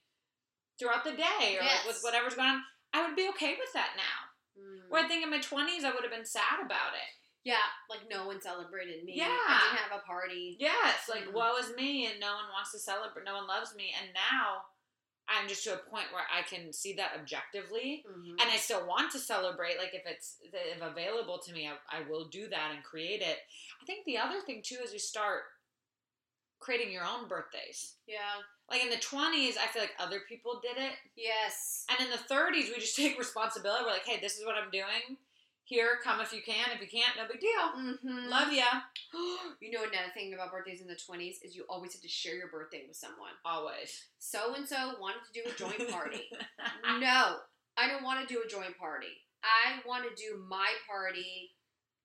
throughout 0.78 1.04
the 1.04 1.12
day 1.12 1.58
or 1.60 1.64
like 1.64 1.86
with 1.86 2.02
whatever's 2.02 2.36
going 2.36 2.50
on, 2.50 2.64
I 2.94 3.06
would 3.06 3.16
be 3.16 3.28
okay 3.30 3.56
with 3.58 3.72
that 3.74 3.94
now. 3.96 4.62
Mm. 4.62 4.90
Where 4.90 5.04
I 5.04 5.08
think 5.08 5.24
in 5.24 5.30
my 5.30 5.40
20s, 5.40 5.84
I 5.84 5.92
would 5.92 6.04
have 6.04 6.12
been 6.12 6.26
sad 6.26 6.60
about 6.64 6.94
it. 6.96 7.16
Yeah, 7.44 7.64
like 7.90 8.08
no 8.10 8.28
one 8.28 8.42
celebrated 8.42 9.04
me. 9.04 9.14
Yeah. 9.16 9.28
I 9.30 9.70
didn't 9.72 9.90
have 9.90 10.00
a 10.02 10.06
party. 10.06 10.58
Yes, 10.60 11.08
like 11.08 11.26
Mhm. 11.26 11.34
woe 11.34 11.56
is 11.58 11.76
me, 11.76 12.06
and 12.08 12.20
no 12.20 12.36
one 12.36 12.50
wants 12.50 12.72
to 12.72 12.80
celebrate. 12.80 13.24
No 13.24 13.36
one 13.36 13.48
loves 13.48 13.74
me, 13.76 13.94
and 13.98 14.12
now 14.14 14.66
I'm 15.30 15.48
just 15.48 15.64
to 15.66 15.74
a 15.76 15.78
point 15.78 16.08
where 16.12 16.24
I 16.34 16.42
can 16.42 16.74
see 16.74 16.94
that 16.94 17.12
objectively, 17.20 18.04
Mhm. 18.08 18.32
and 18.42 18.50
I 18.50 18.58
still 18.58 18.86
want 18.88 19.12
to 19.12 19.20
celebrate. 19.20 19.78
Like 19.78 19.94
if 19.94 20.02
it's 20.06 20.38
if 20.42 20.82
available 20.82 21.38
to 21.40 21.54
me, 21.54 21.68
I, 21.68 21.78
I 21.90 22.02
will 22.10 22.26
do 22.30 22.48
that 22.50 22.72
and 22.74 22.84
create 22.84 23.22
it. 23.22 23.38
I 23.82 23.86
think 23.86 24.06
the 24.06 24.18
other 24.18 24.42
thing 24.42 24.62
too 24.64 24.80
is 24.84 24.92
you 24.92 25.00
start 25.00 25.44
creating 26.60 26.92
your 26.92 27.06
own 27.06 27.28
birthdays. 27.28 27.96
yeah. 28.08 28.42
Like 28.70 28.84
in 28.84 28.90
the 28.92 28.98
20s, 28.98 29.58
I 29.58 29.66
feel 29.68 29.82
like 29.82 29.96
other 29.98 30.20
people 30.28 30.60
did 30.62 30.78
it, 30.78 30.94
Yes. 31.16 31.86
and 31.90 32.00
in 32.02 32.10
the 32.12 32.18
30s, 32.18 32.70
we 32.70 32.76
just 32.80 32.96
take 32.98 33.18
responsibility. 33.18 33.84
We're 33.86 33.92
like, 33.94 34.06
hey, 34.06 34.20
this 34.20 34.38
is 34.38 34.46
what 34.46 34.56
I'm 34.56 34.70
doing. 34.70 35.18
Here, 35.70 36.00
come 36.04 36.20
if 36.20 36.34
you 36.34 36.42
can. 36.42 36.66
If 36.74 36.82
you 36.82 36.88
can't, 36.90 37.14
no 37.16 37.28
big 37.30 37.40
deal. 37.40 37.62
Mm-hmm. 37.78 38.28
Love 38.28 38.52
ya. 38.52 38.66
you 39.62 39.70
know 39.70 39.84
another 39.86 40.10
thing 40.16 40.34
about 40.34 40.52
birthdays 40.52 40.82
in 40.82 40.88
the 40.88 40.96
twenties 40.98 41.38
is 41.46 41.56
you 41.56 41.64
always 41.70 41.94
have 41.94 42.02
to 42.02 42.10
share 42.10 42.34
your 42.34 42.48
birthday 42.50 42.86
with 42.88 42.98
someone. 42.98 43.38
Always. 43.46 44.06
So 44.18 44.56
and 44.56 44.68
so 44.68 44.98
wanted 45.00 45.22
to 45.30 45.34
do 45.38 45.46
a 45.46 45.54
joint 45.54 45.92
party. 45.92 46.26
no, 47.00 47.46
I 47.78 47.88
don't 47.88 48.04
want 48.04 48.28
to 48.28 48.34
do 48.34 48.42
a 48.44 48.50
joint 48.50 48.80
party. 48.80 49.14
I 49.46 49.86
want 49.88 50.06
to 50.10 50.16
do 50.18 50.42
my 50.50 50.68
party 50.90 51.52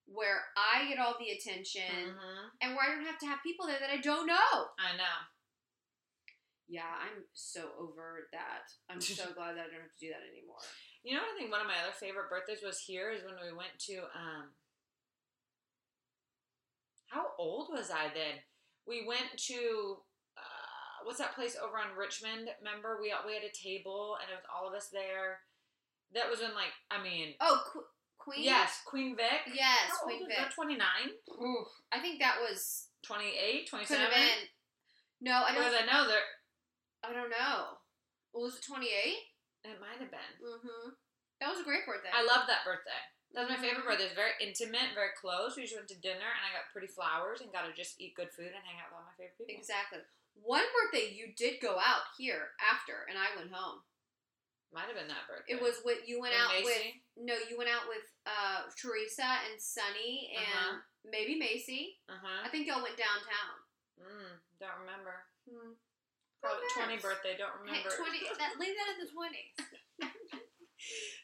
where 0.05 0.45
I 0.61 0.87
get 0.87 0.99
all 1.01 1.17
the 1.19 1.31
attention 1.33 2.13
Mhm. 2.13 2.51
and 2.61 2.77
where 2.77 2.85
I 2.85 2.95
don't 2.95 3.07
have 3.07 3.19
to 3.21 3.27
have 3.27 3.39
people 3.43 3.67
there 3.67 3.81
that 3.81 3.89
I 3.89 3.97
don't 3.97 4.27
know. 4.27 4.53
I 4.77 4.93
know. 5.01 5.17
Yeah, 6.69 6.85
I'm 7.01 7.25
so 7.33 7.73
over 7.81 8.29
that. 8.33 8.69
I'm 8.91 9.01
so 9.01 9.33
glad 9.33 9.57
that 9.57 9.67
I 9.67 9.71
don't 9.73 9.81
have 9.89 9.97
to 9.97 10.05
do 10.07 10.13
that 10.13 10.21
anymore. 10.29 10.61
You 11.05 11.15
know, 11.15 11.21
what 11.21 11.37
I 11.37 11.39
think 11.39 11.51
one 11.53 11.61
of 11.61 11.67
my 11.69 11.77
other 11.85 11.93
favorite 11.93 12.31
birthdays 12.31 12.65
was 12.65 12.81
here 12.81 13.11
is 13.13 13.23
when 13.25 13.37
we 13.37 13.53
went 13.55 13.77
to. 13.93 14.09
um 14.17 14.57
How 17.09 17.27
old 17.39 17.69
was 17.71 17.91
I 17.91 18.09
then? 18.15 18.41
We 18.87 19.05
went 19.07 19.37
to 19.49 19.99
uh, 20.37 21.05
what's 21.05 21.19
that 21.19 21.35
place 21.35 21.57
over 21.61 21.77
on 21.77 21.97
Richmond? 21.97 22.49
Remember, 22.65 22.99
we 23.01 23.13
we 23.27 23.35
had 23.35 23.45
a 23.45 23.53
table 23.53 24.17
and 24.21 24.33
it 24.33 24.37
was 24.41 24.49
all 24.49 24.69
of 24.69 24.75
us 24.75 24.89
there. 24.89 25.41
That 26.15 26.31
was 26.31 26.41
when 26.41 26.55
like 26.55 26.73
I 26.91 27.03
mean 27.03 27.35
Oh, 27.41 27.61
Qu- 27.73 27.85
Queen. 28.19 28.45
yes, 28.45 28.81
Queen 28.87 29.15
Vic. 29.17 29.53
Yes, 29.53 29.93
How 30.01 30.05
Queen 30.09 30.21
old 30.25 30.29
Vic. 30.29 30.39
is 30.39 30.45
that? 30.45 30.55
29, 30.55 30.81
Oof. 31.37 31.69
I 31.93 32.01
think 32.01 32.21
that 32.21 32.39
was 32.41 32.89
28, 33.05 33.69
could 33.69 33.85
27. 33.85 34.01
have 34.05 34.13
been. 34.15 34.49
No, 35.21 35.43
I 35.45 35.53
don't. 35.55 35.65
I 35.69 35.85
know 35.85 36.09
there 36.09 36.25
I 37.05 37.13
don't 37.13 37.29
know. 37.29 37.77
Well, 38.33 38.45
was 38.45 38.57
it 38.57 38.65
twenty 38.67 38.89
eight? 38.89 39.21
It 39.65 39.81
might 39.81 39.99
have 40.01 40.11
been. 40.13 40.33
Mm-hmm. 40.41 40.95
That 41.41 41.51
was 41.51 41.61
a 41.61 41.67
great 41.67 41.85
birthday. 41.85 42.13
I 42.15 42.23
love 42.23 42.47
that 42.47 42.65
birthday. 42.65 43.01
That's 43.35 43.51
my 43.51 43.59
favorite 43.59 43.83
Mhm. 43.83 43.91
birthday. 43.91 44.05
It's 44.07 44.15
very 44.15 44.33
intimate, 44.39 44.95
very 44.95 45.11
close. 45.19 45.57
We 45.57 45.63
just 45.67 45.75
went 45.75 45.89
to 45.91 45.99
dinner 45.99 46.23
and 46.31 46.45
I 46.47 46.55
got 46.55 46.71
pretty 46.71 46.87
flowers 46.87 47.41
and 47.43 47.51
got 47.53 47.67
to 47.67 47.73
just 47.75 47.99
eat 48.01 48.15
good 48.15 48.31
food 48.31 48.55
and 48.55 48.63
hang 48.65 48.79
out 48.79 48.91
with 48.95 48.99
all 49.03 49.07
my 49.11 49.17
favorite 49.19 49.35
people. 49.39 49.55
Exactly. 49.59 49.99
One 50.39 50.63
birthday 50.71 51.11
you 51.11 51.35
did 51.35 51.61
go 51.61 51.79
out 51.79 52.03
here 52.17 52.55
after, 52.61 53.07
and 53.09 53.19
I 53.19 53.35
went 53.37 53.51
home. 53.53 53.83
Might 54.73 54.87
have 54.91 54.95
been 54.99 55.07
that 55.09 55.27
birthday. 55.31 55.55
It 55.55 55.63
was 55.63 55.79
what 55.83 56.07
you 56.09 56.21
went 56.21 56.35
With 56.35 56.43
out 56.43 56.65
with. 56.65 56.95
No, 57.17 57.35
you 57.49 57.57
went 57.57 57.71
out 57.71 57.87
with 57.89 58.03
uh, 58.27 58.63
Teresa 58.77 59.39
and 59.51 59.61
Sunny 59.61 60.35
and 60.35 60.47
Uh-huh. 60.47 60.79
maybe 61.05 61.39
Macy. 61.39 62.01
Uh 62.09 62.19
huh. 62.19 62.43
I 62.43 62.49
think 62.51 62.67
y'all 62.67 62.83
went 62.83 62.97
downtown. 62.97 63.55
Mm, 64.03 64.41
don't 64.59 64.81
remember. 64.81 65.27
Hmm. 65.49 65.75
Oh, 66.45 66.53
Probably 66.75 66.99
20 66.99 67.03
birthday. 67.03 67.35
Don't 67.39 67.57
remember. 67.61 67.89
Hey, 67.89 67.97
twenty. 67.97 68.21
That 68.39 68.61
leave 68.61 68.77
that 68.77 68.89
in 68.93 68.99
the 69.07 69.11
twenties. 69.13 69.57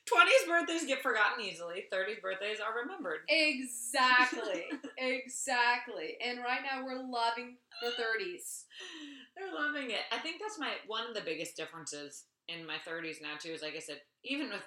20s 0.08 0.48
birthdays 0.48 0.86
get 0.86 1.02
forgotten 1.02 1.44
easily. 1.44 1.84
30s 1.92 2.22
birthdays 2.22 2.58
are 2.60 2.80
remembered. 2.82 3.20
Exactly. 3.28 4.64
exactly. 4.98 6.16
And 6.24 6.38
right 6.38 6.60
now 6.64 6.84
we're 6.84 7.04
loving 7.04 7.56
the 7.82 7.90
thirties. 7.92 8.64
They're 9.36 9.52
loving 9.52 9.90
it. 9.90 10.00
I 10.10 10.18
think 10.18 10.40
that's 10.40 10.58
my 10.58 10.72
one 10.86 11.06
of 11.06 11.14
the 11.14 11.20
biggest 11.20 11.56
differences 11.56 12.24
in 12.48 12.66
my 12.66 12.76
30s 12.88 13.22
now 13.22 13.36
too. 13.38 13.52
Is 13.52 13.62
like 13.62 13.76
I 13.76 13.80
said, 13.80 14.00
even 14.24 14.48
with 14.48 14.64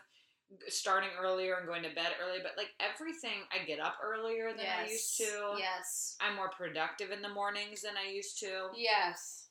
starting 0.68 1.10
earlier 1.20 1.56
and 1.56 1.68
going 1.68 1.84
to 1.84 1.89
bed 1.96 2.13
early, 2.24 2.39
but 2.44 2.54
like 2.58 2.70
everything, 2.80 3.44
I 3.52 3.66
get 3.66 3.80
up 3.80 3.96
earlier 4.04 4.52
than 4.56 4.66
I 4.66 4.89
used 4.89 5.18
to. 5.18 5.56
Yes. 5.58 6.16
I'm 6.22 6.36
more 6.36 6.52
productive 6.56 7.12
in 7.12 7.22
the 7.22 7.30
mornings 7.34 7.82
than 7.82 7.94
I 7.98 8.12
used 8.12 8.39
to. 8.39 8.70
Yes. 8.76 9.50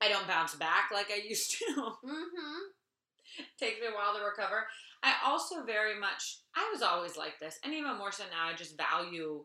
I 0.00 0.08
don't 0.08 0.28
bounce 0.28 0.54
back 0.54 0.90
like 0.92 1.10
I 1.10 1.26
used 1.26 1.58
to. 1.58 1.64
Mm-hmm. 2.04 2.72
Takes 3.58 3.80
me 3.80 3.88
a 3.90 3.94
while 3.94 4.14
to 4.16 4.24
recover. 4.24 4.64
I 5.02 5.12
also 5.26 5.64
very 5.64 5.98
much, 5.98 6.40
I 6.54 6.70
was 6.72 6.80
always 6.80 7.16
like 7.16 7.38
this, 7.38 7.58
and 7.64 7.74
even 7.74 7.98
more 7.98 8.12
so 8.12 8.24
now, 8.30 8.48
I 8.48 8.56
just 8.56 8.78
value 8.78 9.44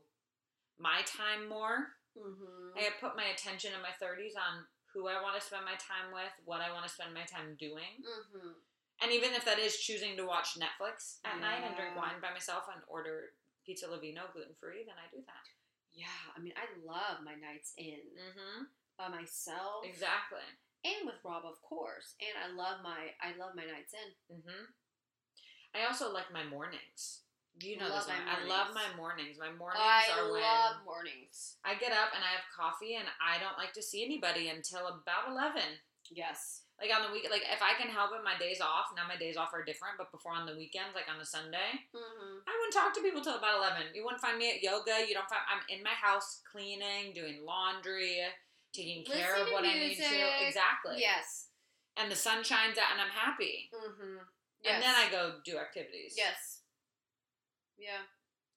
my 0.80 1.02
time 1.04 1.50
more. 1.50 1.98
Mm-hmm. 2.16 2.78
I 2.78 2.94
put 3.02 3.18
my 3.18 3.34
attention 3.34 3.72
in 3.76 3.82
my 3.82 3.92
30s 4.00 4.38
on 4.38 4.64
who 4.94 5.08
I 5.08 5.20
want 5.20 5.40
to 5.40 5.44
spend 5.44 5.66
my 5.66 5.76
time 5.80 6.14
with, 6.14 6.32
what 6.46 6.62
I 6.62 6.72
want 6.72 6.88
to 6.88 6.94
spend 6.94 7.14
my 7.14 7.26
time 7.28 7.56
doing. 7.60 8.00
Mm-hmm. 8.04 8.56
And 9.02 9.10
even 9.12 9.34
if 9.34 9.44
that 9.46 9.58
is 9.58 9.82
choosing 9.82 10.16
to 10.18 10.30
watch 10.30 10.60
Netflix 10.62 11.18
at 11.26 11.42
night 11.42 11.66
and 11.66 11.74
drink 11.76 11.98
wine 11.98 12.22
by 12.22 12.30
myself 12.30 12.70
and 12.70 12.86
order 12.86 13.34
pizza 13.66 13.90
Lavino 13.90 14.30
gluten 14.30 14.54
free, 14.60 14.86
then 14.86 15.00
I 15.00 15.10
do 15.10 15.26
that. 15.26 15.46
Yeah, 15.92 16.22
I 16.36 16.40
mean, 16.40 16.54
I 16.56 16.70
love 16.86 17.26
my 17.26 17.34
nights 17.34 17.74
in 17.78 18.06
Mm-hmm. 18.14 18.70
By 18.98 19.08
myself, 19.10 19.84
Exactly. 19.86 20.46
and 20.86 21.06
with 21.06 21.20
Rob, 21.24 21.44
of 21.46 21.62
course. 21.62 22.16
And 22.22 22.34
I 22.38 22.54
love 22.56 22.82
my, 22.84 23.14
I 23.22 23.38
love 23.38 23.56
my 23.56 23.66
nights 23.66 23.94
in. 23.94 24.38
Mm-hmm. 24.38 24.66
I 25.76 25.88
also 25.88 26.12
like 26.12 26.32
my 26.34 26.44
mornings. 26.44 27.24
You 27.60 27.76
know 27.78 27.92
Love 27.92 28.08
this 28.08 28.16
one. 28.16 28.24
I 28.24 28.48
love 28.48 28.72
my 28.74 28.88
mornings. 28.96 29.36
My 29.36 29.52
mornings 29.52 29.84
I 29.84 30.08
are 30.16 30.32
when 30.32 30.40
love 30.40 30.88
mornings. 30.88 31.60
I 31.68 31.76
get 31.76 31.92
up 31.92 32.16
and 32.16 32.24
I 32.24 32.32
have 32.32 32.48
coffee 32.48 32.96
and 32.96 33.08
I 33.20 33.44
don't 33.44 33.60
like 33.60 33.76
to 33.76 33.84
see 33.84 34.04
anybody 34.08 34.48
until 34.48 34.88
about 34.88 35.28
eleven. 35.28 35.84
Yes. 36.08 36.64
Like 36.80 36.90
on 36.96 37.04
the 37.06 37.12
week, 37.12 37.28
like 37.28 37.44
if 37.44 37.60
I 37.60 37.76
can 37.76 37.92
help 37.92 38.16
it, 38.16 38.24
my 38.24 38.40
days 38.40 38.64
off. 38.64 38.96
Now 38.96 39.04
my 39.04 39.20
days 39.20 39.36
off 39.36 39.52
are 39.52 39.68
different, 39.68 40.00
but 40.00 40.16
before 40.16 40.32
on 40.32 40.48
the 40.48 40.56
weekends, 40.56 40.96
like 40.96 41.12
on 41.12 41.20
a 41.20 41.28
Sunday, 41.28 41.76
Mm-hmm. 41.92 42.36
I 42.48 42.52
wouldn't 42.56 42.74
talk 42.74 42.96
to 42.96 43.04
people 43.04 43.20
till 43.20 43.36
about 43.36 43.60
eleven. 43.60 43.92
You 43.92 44.08
wouldn't 44.08 44.24
find 44.24 44.40
me 44.40 44.48
at 44.56 44.64
yoga. 44.64 45.04
You 45.04 45.12
don't 45.14 45.28
find 45.28 45.44
I'm 45.52 45.62
in 45.68 45.84
my 45.84 45.94
house 45.96 46.40
cleaning, 46.48 47.12
doing 47.12 47.44
laundry, 47.44 48.24
taking 48.74 49.04
care 49.06 49.36
of 49.36 49.48
what 49.52 49.66
I 49.66 49.74
need 49.74 49.96
to. 49.98 50.46
Exactly. 50.48 50.98
Yes. 50.98 51.48
And 51.98 52.12
the 52.12 52.16
sun 52.16 52.44
shines 52.44 52.78
out, 52.78 52.94
and 52.94 53.02
I'm 53.02 53.12
happy. 53.12 53.70
Mm-hmm. 53.74 54.18
And 54.66 54.82
then 54.82 54.96
I 54.96 55.10
go 55.12 55.40
do 55.44 55.58
activities. 55.58 56.16
Yes. 56.16 56.62
Yeah. 57.78 58.06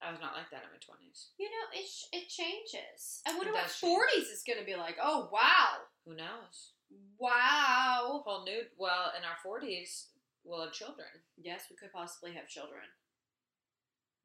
I 0.02 0.10
was 0.12 0.20
not 0.20 0.34
like 0.36 0.50
that 0.50 0.62
in 0.64 0.70
my 0.70 0.80
twenties. 0.84 1.30
You 1.38 1.48
know, 1.48 1.80
it 1.80 1.88
sh- 1.88 2.12
it 2.12 2.28
changes. 2.28 3.22
I 3.26 3.34
wonder 3.36 3.52
what 3.52 3.70
forties 3.70 4.28
is 4.28 4.44
going 4.46 4.58
to 4.58 4.64
be 4.64 4.76
like. 4.76 4.96
Oh 5.02 5.30
wow, 5.32 5.88
Who 6.04 6.14
knows? 6.14 6.72
wow. 7.18 8.22
Whole 8.26 8.44
new. 8.44 8.62
Well, 8.76 9.12
in 9.16 9.24
our 9.24 9.38
forties, 9.42 10.08
we'll 10.44 10.62
have 10.62 10.72
children. 10.72 11.08
Yes, 11.40 11.64
we 11.70 11.76
could 11.76 11.92
possibly 11.92 12.34
have 12.34 12.48
children. 12.48 12.84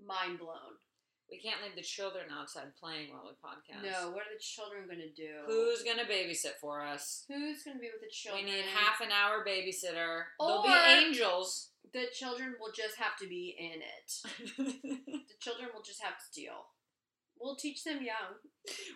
Mind 0.05 0.39
blown. 0.39 0.83
We 1.31 1.37
can't 1.37 1.61
leave 1.63 1.75
the 1.75 1.81
children 1.85 2.25
outside 2.33 2.73
playing 2.79 3.11
while 3.11 3.23
we 3.23 3.37
podcast. 3.37 3.85
No, 3.85 4.09
what 4.11 4.23
are 4.23 4.33
the 4.33 4.41
children 4.41 4.85
going 4.85 4.99
to 4.99 5.13
do? 5.13 5.45
Who's 5.45 5.83
gonna 5.83 6.05
babysit 6.09 6.57
for 6.59 6.81
us? 6.81 7.25
who's 7.27 7.63
going 7.63 7.77
to 7.77 7.81
be 7.81 7.89
with 7.93 8.01
the 8.01 8.09
children? 8.11 8.45
We 8.45 8.51
need 8.51 8.65
half 8.65 8.99
an 9.01 9.09
hour 9.11 9.45
babysitter. 9.45 10.23
They'll 10.39 10.63
be 10.63 10.69
angels. 10.69 11.69
The 11.93 12.05
children 12.13 12.55
will 12.59 12.71
just 12.73 12.97
have 12.97 13.17
to 13.21 13.27
be 13.27 13.55
in 13.57 13.81
it. 13.81 14.09
The 15.39 15.45
children 15.45 15.69
will 15.73 15.83
just 15.83 16.01
have 16.03 16.17
to 16.17 16.39
deal. 16.39 16.67
We'll 17.39 17.55
teach 17.55 17.83
them 17.83 17.99
young. 18.03 18.35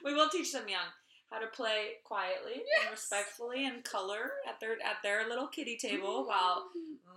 we 0.03 0.13
will 0.13 0.29
teach 0.29 0.51
them 0.51 0.67
young 0.67 0.91
how 1.33 1.39
to 1.39 1.47
play 1.47 1.97
quietly 2.03 2.61
and 2.81 2.91
respectfully 2.91 3.65
and 3.65 3.83
color 3.83 4.31
at 4.47 4.59
their 4.59 4.73
at 4.73 5.01
their 5.01 5.27
little 5.27 5.47
kitty 5.47 5.77
table 5.77 6.25
while 6.27 6.65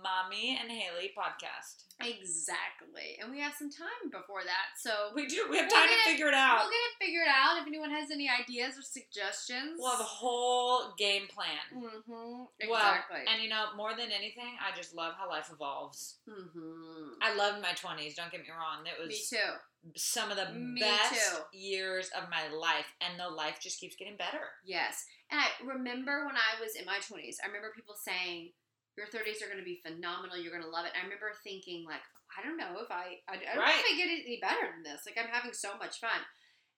mommy 0.01 0.57
and 0.59 0.71
Haley 0.71 1.11
podcast. 1.17 1.83
Exactly. 1.99 3.17
And 3.21 3.31
we 3.31 3.39
have 3.39 3.53
some 3.57 3.71
time 3.71 4.11
before 4.11 4.41
that, 4.45 4.77
so 4.77 5.09
We 5.15 5.25
do. 5.27 5.47
We 5.49 5.57
have 5.57 5.69
time 5.71 5.87
to 5.89 6.09
figure 6.11 6.27
it 6.27 6.33
out. 6.33 6.59
we'll 6.61 6.69
get 6.69 6.77
it 6.93 7.05
figured 7.05 7.27
out. 7.27 7.59
If 7.61 7.67
anyone 7.67 7.89
has 7.89 8.11
any 8.11 8.29
ideas 8.29 8.77
or 8.77 8.81
suggestions, 8.83 9.77
We'll 9.79 9.91
have 9.91 9.99
a 9.99 10.03
whole 10.03 10.93
game 10.97 11.23
plan. 11.27 11.65
Mm-hmm. 11.73 12.11
Well, 12.13 12.49
Exactly. 12.59 13.21
and 13.31 13.41
you 13.41 13.49
know, 13.49 13.65
more 13.75 13.91
than 13.97 14.11
anything, 14.11 14.53
I 14.61 14.75
just 14.75 14.93
love 14.95 15.13
how 15.17 15.29
life 15.29 15.49
evolves. 15.51 16.17
mm-hmm. 16.29 17.17
I 17.21 17.33
loved 17.35 17.61
my 17.61 17.73
twenties. 17.73 18.15
Don't 18.15 18.31
get 18.31 18.41
me 18.41 18.47
wrong; 18.51 18.85
it 18.85 18.99
was 18.99 19.09
Me 19.09 19.37
too. 19.37 19.51
Some 19.95 20.31
of 20.31 20.37
the 20.37 20.51
Me 20.53 20.79
best 20.79 21.13
too. 21.13 21.57
years 21.57 22.09
of 22.17 22.29
my 22.29 22.49
life, 22.55 22.91
and 23.01 23.19
the 23.19 23.29
life 23.29 23.59
just 23.61 23.79
keeps 23.79 23.95
getting 23.95 24.17
better. 24.17 24.57
Yes. 24.65 25.05
And 25.31 25.39
I 25.39 25.47
remember 25.63 26.25
when 26.25 26.35
I 26.35 26.59
was 26.59 26.75
in 26.75 26.85
my 26.85 26.97
20s, 26.97 27.37
I 27.43 27.47
remember 27.47 27.71
people 27.75 27.95
saying, 27.95 28.51
your 28.97 29.05
30s 29.05 29.45
are 29.45 29.51
going 29.51 29.61
to 29.61 29.67
be 29.67 29.77
phenomenal. 29.85 30.41
You're 30.41 30.51
going 30.51 30.65
to 30.65 30.73
love 30.73 30.89
it. 30.89 30.97
And 30.97 31.05
I 31.05 31.05
remember 31.05 31.29
thinking, 31.45 31.85
like, 31.85 32.01
I 32.33 32.41
don't 32.41 32.57
know 32.57 32.81
if 32.81 32.89
I, 32.89 33.21
I, 33.29 33.37
I 33.37 33.53
don't 33.53 33.61
know 33.61 33.77
if 33.77 33.85
I 33.85 33.93
get 33.93 34.09
any 34.09 34.41
better 34.41 34.73
than 34.73 34.81
this. 34.81 35.05
Like, 35.05 35.21
I'm 35.21 35.29
having 35.29 35.53
so 35.53 35.77
much 35.77 36.01
fun. 36.01 36.17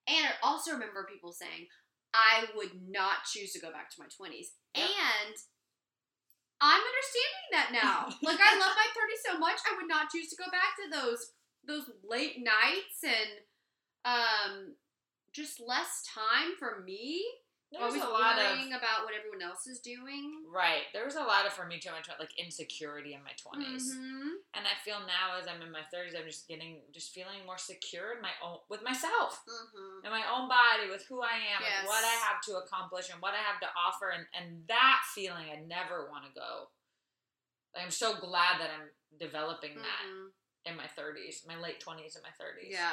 And 0.03 0.27
I 0.27 0.35
also 0.43 0.75
remember 0.75 1.07
people 1.07 1.31
saying, 1.31 1.71
I 2.11 2.51
would 2.59 2.75
not 2.91 3.23
choose 3.23 3.55
to 3.55 3.63
go 3.63 3.71
back 3.71 3.87
to 3.95 4.03
my 4.03 4.11
20s. 4.11 4.51
Yep. 4.75 4.83
And 4.83 5.35
I'm 6.59 6.83
understanding 6.83 7.47
that 7.55 7.69
now. 7.71 8.11
like, 8.27 8.43
I 8.43 8.59
love 8.59 8.75
my 8.75 8.89
30s 8.91 9.23
so 9.23 9.39
much, 9.39 9.63
I 9.63 9.79
would 9.79 9.87
not 9.87 10.11
choose 10.11 10.27
to 10.35 10.41
go 10.41 10.51
back 10.51 10.75
to 10.75 10.91
those 10.91 11.38
those 11.69 11.89
late 12.03 12.37
nights 12.43 13.03
and 13.05 13.29
um 14.05 14.75
just 15.31 15.59
less 15.61 16.03
time 16.13 16.57
for 16.57 16.81
me. 16.83 17.23
There 17.71 17.85
was 17.85 17.93
Always 17.93 18.09
a 18.09 18.09
lot 18.11 18.35
worrying 18.41 18.73
of 18.73 18.81
about 18.81 19.05
what 19.05 19.13
everyone 19.13 19.43
else 19.45 19.67
is 19.69 19.77
doing. 19.79 20.41
right. 20.49 20.89
There 20.91 21.05
was 21.05 21.13
a 21.13 21.21
lot 21.21 21.45
of 21.45 21.53
for 21.53 21.67
me 21.67 21.77
too 21.77 21.91
much 21.91 22.09
like 22.17 22.33
insecurity 22.39 23.13
in 23.13 23.21
my 23.21 23.33
20s 23.37 23.93
Mhm. 23.93 24.41
and 24.55 24.65
I 24.65 24.73
feel 24.83 24.99
now 25.05 25.37
as 25.37 25.45
I'm 25.47 25.61
in 25.61 25.69
my 25.71 25.83
thirties, 25.93 26.15
I'm 26.17 26.25
just 26.25 26.47
getting 26.47 26.81
just 26.91 27.13
feeling 27.13 27.45
more 27.45 27.59
secure 27.59 28.13
in 28.15 28.21
my 28.23 28.33
own 28.41 28.57
with 28.69 28.81
myself. 28.81 29.45
Mhm. 29.45 30.03
in 30.05 30.09
my 30.09 30.25
own 30.33 30.49
body 30.49 30.89
with 30.89 31.05
who 31.05 31.21
I 31.21 31.37
am 31.53 31.61
Yes. 31.61 31.79
and 31.79 31.87
what 31.87 32.03
I 32.03 32.15
have 32.25 32.41
to 32.49 32.57
accomplish 32.57 33.09
and 33.11 33.21
what 33.21 33.35
I 33.35 33.41
have 33.49 33.59
to 33.61 33.69
offer 33.75 34.09
and, 34.09 34.25
and 34.33 34.65
that 34.67 35.03
feeling 35.13 35.51
I 35.51 35.57
never 35.57 36.09
want 36.09 36.25
to 36.25 36.31
go. 36.31 36.71
I'm 37.75 37.91
so 37.91 38.15
glad 38.15 38.59
that 38.59 38.71
I'm 38.71 38.89
developing 39.19 39.75
that 39.77 40.05
Mhm. 40.07 40.33
In 40.69 40.77
my 40.77 40.83
30s, 40.97 41.47
my 41.47 41.59
late 41.59 41.83
20s 41.83 42.15
and 42.15 42.23
my 42.23 42.29
30s. 42.39 42.69
Yeah. 42.69 42.91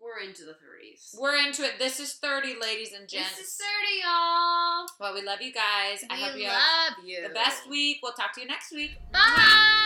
We're 0.00 0.26
into 0.26 0.44
the 0.44 0.52
30s. 0.52 1.18
We're 1.20 1.36
into 1.36 1.62
it. 1.62 1.78
This 1.78 2.00
is 2.00 2.14
30, 2.14 2.56
ladies 2.60 2.92
and 2.92 3.08
gents. 3.08 3.36
This 3.36 3.48
is 3.48 3.56
30, 3.56 4.02
y'all. 4.02 4.86
well, 4.98 5.14
we 5.14 5.22
love 5.22 5.40
you 5.40 5.52
guys. 5.52 6.04
I 6.10 6.16
we 6.16 6.22
hope 6.22 6.36
you 6.36 6.48
love 6.48 6.52
have 6.96 7.04
you. 7.04 7.22
the 7.22 7.34
best 7.34 7.68
week. 7.68 7.98
We'll 8.02 8.12
talk 8.12 8.32
to 8.34 8.40
you 8.40 8.46
next 8.48 8.72
week. 8.72 8.96
Bye. 9.12 9.78